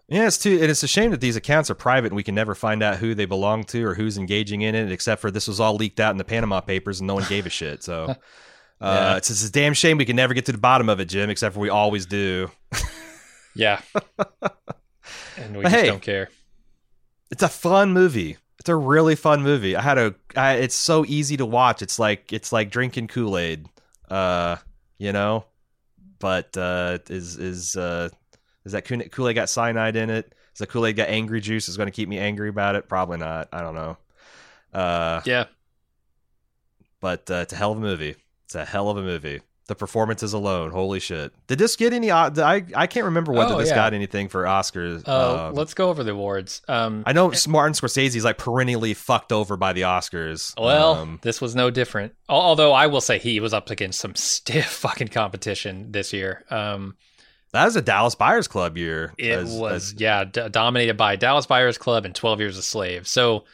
[0.07, 2.35] Yeah, it's too, and it's a shame that these accounts are private and we can
[2.35, 5.47] never find out who they belong to or who's engaging in it, except for this
[5.47, 7.81] was all leaked out in the Panama Papers and no one gave a shit.
[7.81, 8.15] So uh,
[8.81, 9.15] Yeah.
[9.17, 11.29] it's, it's a damn shame we can never get to the bottom of it, Jim,
[11.31, 12.51] except for we always do.
[13.55, 13.81] yeah
[15.37, 15.87] and we just hey.
[15.87, 16.29] don't care
[17.31, 18.37] It's a fun movie.
[18.59, 19.75] It's a really fun movie.
[19.75, 20.15] I had a.
[20.35, 21.81] I, it's so easy to watch.
[21.81, 23.67] It's like it's like drinking Kool Aid,
[24.09, 24.55] uh,
[24.97, 25.45] you know.
[26.19, 28.09] But uh, is is uh,
[28.63, 30.33] is that Kool Aid got cyanide in it?
[30.53, 31.67] Is the Kool Aid got angry juice?
[31.67, 32.87] Is going to keep me angry about it?
[32.87, 33.49] Probably not.
[33.51, 33.97] I don't know.
[34.73, 35.45] Uh, yeah
[37.05, 38.15] but uh, it's a hell of a movie.
[38.45, 39.39] It's a hell of a movie.
[39.67, 41.33] The performances alone, holy shit!
[41.47, 42.11] Did this get any?
[42.11, 43.75] uh, I I can't remember whether Oh, this yeah.
[43.75, 45.07] got anything for Oscars.
[45.07, 49.31] uh, Um, let's go over the awards um I know Martin Scorsese's like perennially fucked
[49.31, 50.53] over by the Oscars.
[50.61, 54.13] well Um, this was no different although i will say he was up against some
[54.29, 56.95] stiff fucking competition this year um
[57.51, 59.13] that was a Dallas Buyers Club year.
[59.17, 62.61] it as- was as- yeah d- dominated by dallas buyers club and 12 years a
[62.61, 63.45] slave so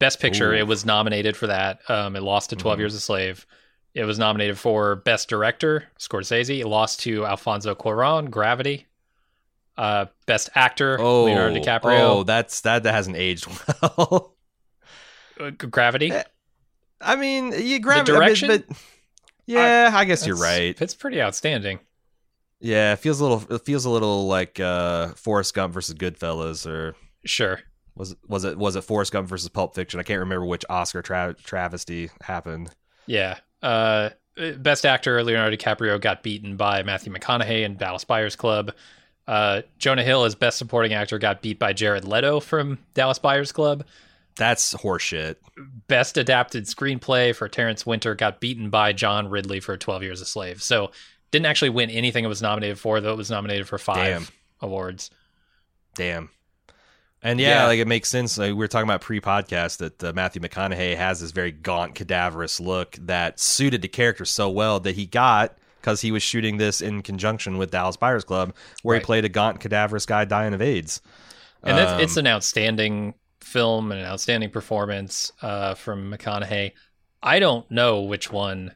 [0.00, 0.56] Best Picture, Ooh.
[0.56, 1.78] it was nominated for that.
[1.88, 2.80] Um, it lost to 12 Mhm.
[2.80, 3.46] Years a Slave.
[3.94, 6.58] It was nominated for Best Director, Scorsese.
[6.60, 8.86] It lost to Alfonso Cuarón, Gravity.
[9.76, 11.98] Uh, Best Actor, Oh, Leonardo DiCaprio.
[12.00, 12.82] Oh, that's that.
[12.84, 13.46] That hasn't aged
[13.82, 14.34] well.
[15.40, 16.12] uh, Gravity.
[16.12, 16.22] Eh,
[17.00, 18.48] I mean, you grab direction?
[18.48, 18.64] but
[19.46, 20.80] yeah, I, guess you're right.
[20.80, 21.80] It's pretty outstanding.
[22.60, 23.54] Yeah, it feels a little.
[23.54, 26.94] It feels a little like uh, Forrest Gump versus Goodfellas, or
[27.26, 27.60] Sure.
[27.96, 29.98] was it was it was it Forrest Gump versus Pulp Fiction?
[30.00, 32.70] I can't remember which Oscar tra- travesty happened.
[33.06, 33.38] Yeah.
[33.64, 34.10] Uh,
[34.58, 38.72] best actor Leonardo DiCaprio got beaten by Matthew McConaughey in Dallas Buyers Club.
[39.26, 43.52] Uh, Jonah Hill as best supporting actor got beat by Jared Leto from Dallas Buyers
[43.52, 43.84] Club.
[44.36, 45.36] That's horseshit.
[45.86, 50.26] Best adapted screenplay for Terrence Winter got beaten by John Ridley for 12 Years a
[50.26, 50.62] Slave.
[50.62, 50.90] So
[51.30, 54.26] didn't actually win anything it was nominated for, though it was nominated for five Damn.
[54.60, 55.10] awards.
[55.94, 56.30] Damn.
[57.24, 57.66] And yeah, Yeah.
[57.66, 58.36] like it makes sense.
[58.38, 62.60] Like we were talking about pre-podcast that uh, Matthew McConaughey has this very gaunt, cadaverous
[62.60, 66.80] look that suited the character so well that he got because he was shooting this
[66.82, 69.02] in conjunction with Dallas Buyers Club, where Right.
[69.02, 71.00] he played a gaunt, cadaverous guy dying of AIDS.
[71.62, 76.72] And that's, Um, it's an outstanding film and an outstanding performance uh, from McConaughey.
[77.22, 78.72] I don't know which one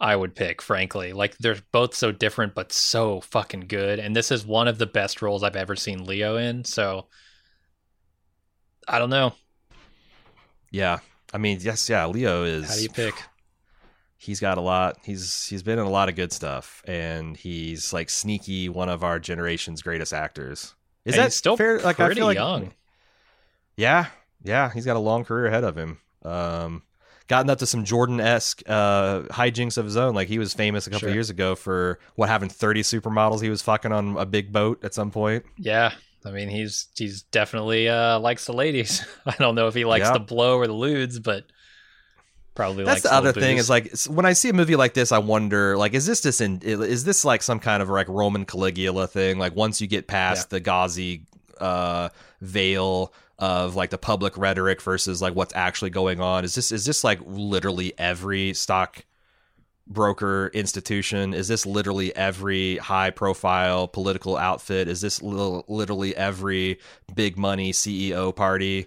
[0.00, 1.12] I would pick, frankly.
[1.12, 3.98] Like they're both so different, but so fucking good.
[4.00, 6.64] And this is one of the best roles I've ever seen Leo in.
[6.64, 7.06] So
[8.88, 9.34] I don't know.
[10.70, 10.98] yeah.
[11.32, 12.06] I mean, yes, yeah.
[12.06, 12.68] Leo is.
[12.68, 13.14] How do you pick?
[14.20, 17.92] he's got a lot he's he's been in a lot of good stuff and he's
[17.92, 20.74] like sneaky one of our generation's greatest actors
[21.04, 22.72] is And that still fair like i pretty feel like young.
[23.76, 24.06] yeah
[24.42, 26.82] yeah he's got a long career ahead of him um
[27.28, 30.90] gotten up to some jordan-esque uh hijinks of his own like he was famous a
[30.90, 31.10] couple Sure.
[31.10, 34.82] of years ago for what having 30 supermodels he was fucking on a big boat
[34.84, 35.92] at some point Yeah.
[36.24, 39.04] I mean, he's he's definitely uh, likes the ladies.
[39.26, 40.14] I don't know if he likes Yeah.
[40.14, 41.44] the blow or the ludes, but
[42.54, 45.12] probably That's likes the other thing is like when I see a movie like this,
[45.12, 48.44] I wonder like is this just in is this like some kind of like Roman
[48.44, 49.38] Caligula thing?
[49.38, 51.26] Like once you get past the gauzy
[51.60, 52.08] uh,
[52.40, 56.84] veil of like the public rhetoric versus like what's actually going on, is this is
[56.84, 59.04] this like literally every stock
[59.88, 61.34] broker institution?
[61.34, 64.86] Is this literally every high profile political outfit?
[64.88, 66.78] Is this li- literally every
[67.14, 68.86] big money CEO party?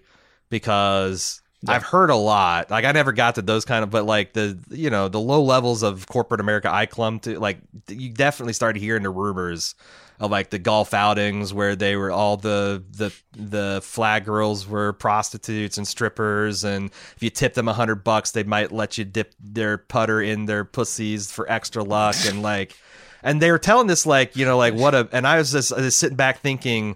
[0.49, 1.73] Because Yeah.
[1.73, 2.69] I've heard a lot.
[2.71, 5.41] Like I never got to those kind of, but like the you know the low
[5.43, 7.39] levels of corporate America I clumped to.
[7.39, 9.75] Like you definitely started hearing the rumors
[10.21, 14.93] of like the golf outings where they were all the the the flag girls were
[14.93, 19.03] prostitutes and strippers, and if you tipped them a hundred bucks, they might let you
[19.03, 22.77] dip their putter in their pussies for extra luck, and like,
[23.23, 25.75] and they were telling this like you know like what a, and I was just,
[25.75, 26.95] was sitting back thinking.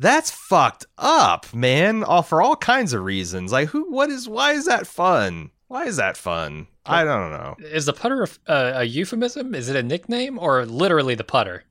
[0.00, 2.04] That's fucked up, man.
[2.04, 3.50] All for all kinds of reasons.
[3.50, 3.90] Like, who?
[3.90, 4.28] What is?
[4.28, 5.50] Why is that fun?
[5.66, 6.68] Why is that fun?
[6.86, 7.56] I don't know.
[7.58, 9.56] Is the putter a, a euphemism?
[9.56, 11.64] Is it a nickname or literally the putter?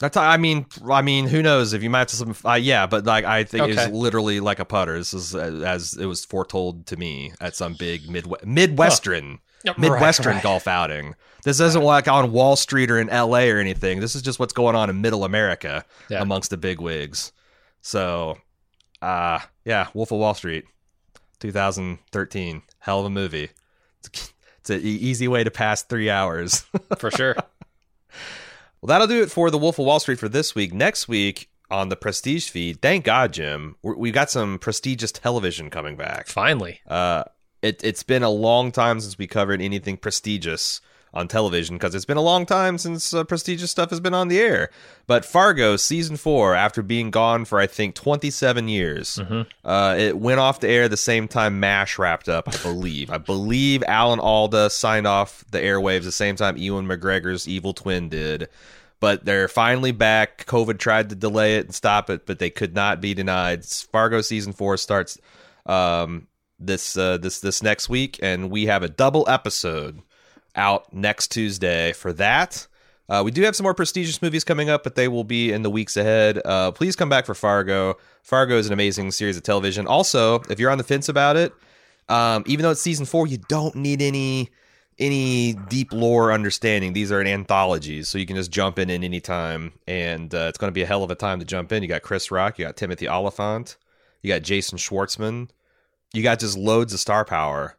[0.00, 0.16] That's.
[0.16, 2.34] I mean, I mean, who knows if you might have some?
[2.44, 4.96] Uh, yeah, but like, I think it's literally like a putter.
[4.96, 9.40] This is uh, as it was foretold to me at some big midwe- midwestern
[9.76, 11.14] midwestern Right, golf outing.
[11.44, 13.50] This isn't like on Wall Street or in L.A.
[13.50, 14.00] or anything.
[14.00, 16.22] This is just what's going on in Middle America Yeah.
[16.22, 17.32] amongst the big wigs.
[17.80, 18.38] So,
[19.02, 20.64] uh yeah, Wolf of Wall Street,
[21.40, 23.50] 2013, hell of a movie.
[24.04, 26.64] It's, it's an easy way to pass three hours.
[26.98, 27.34] for sure.
[28.80, 30.72] Well, that'll do it for the Wolf of Wall Street for this week.
[30.72, 35.96] Next week on the Prestige feed, thank God, Jim, we've got some prestigious television coming
[35.96, 36.28] back.
[36.28, 37.24] Finally, Uh,
[37.60, 40.80] it, it's been a long time since we covered anything prestigious
[41.14, 44.28] on television because it's been a long time since uh, prestigious stuff has been on
[44.28, 44.70] the air.
[45.06, 49.46] But Fargo season four, after being gone for I think 27 years, Mhm.
[49.64, 52.48] uh, it went off the air the same time MASH wrapped up.
[52.48, 53.10] I believe.
[53.10, 58.08] I believe Alan Alda signed off the airwaves the same time Ewan McGregor's evil twin
[58.08, 58.48] did.
[59.00, 60.44] But they're finally back.
[60.46, 63.64] COVID tried to delay it and stop it, but they could not be denied.
[63.64, 65.16] Fargo season four starts
[65.66, 66.26] um,
[66.58, 70.02] this uh, this this next week, and we have a double episode
[70.54, 72.66] out next Tuesday for that.
[73.08, 75.62] Uh, we do have some more prestigious movies coming up, but they will be in
[75.62, 76.40] the weeks ahead.
[76.44, 77.96] Uh, please come back for Fargo.
[78.22, 79.86] Fargo is an amazing series of television.
[79.86, 81.54] Also, if you're on the fence about it,
[82.10, 84.50] um, even though it's season four, you don't need any
[84.98, 86.92] any deep lore understanding.
[86.92, 90.46] These are an anthology, so you can just jump in at any time, and uh,
[90.48, 91.82] it's going to be a hell of a time to jump in.
[91.82, 93.76] You got Chris Rock, you got Timothy Olyphant,
[94.22, 95.50] you got Jason Schwartzman,
[96.12, 97.76] you got just loads of star power,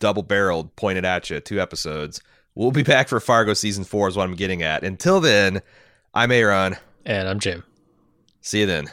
[0.00, 1.40] double barreled, pointed at you.
[1.40, 2.20] Two episodes.
[2.54, 4.84] We'll be back for Fargo season four, is what I'm getting at.
[4.84, 5.60] Until then,
[6.14, 6.76] I'm Aaron.
[7.04, 7.64] and I'm Jim.
[8.40, 8.86] See you then.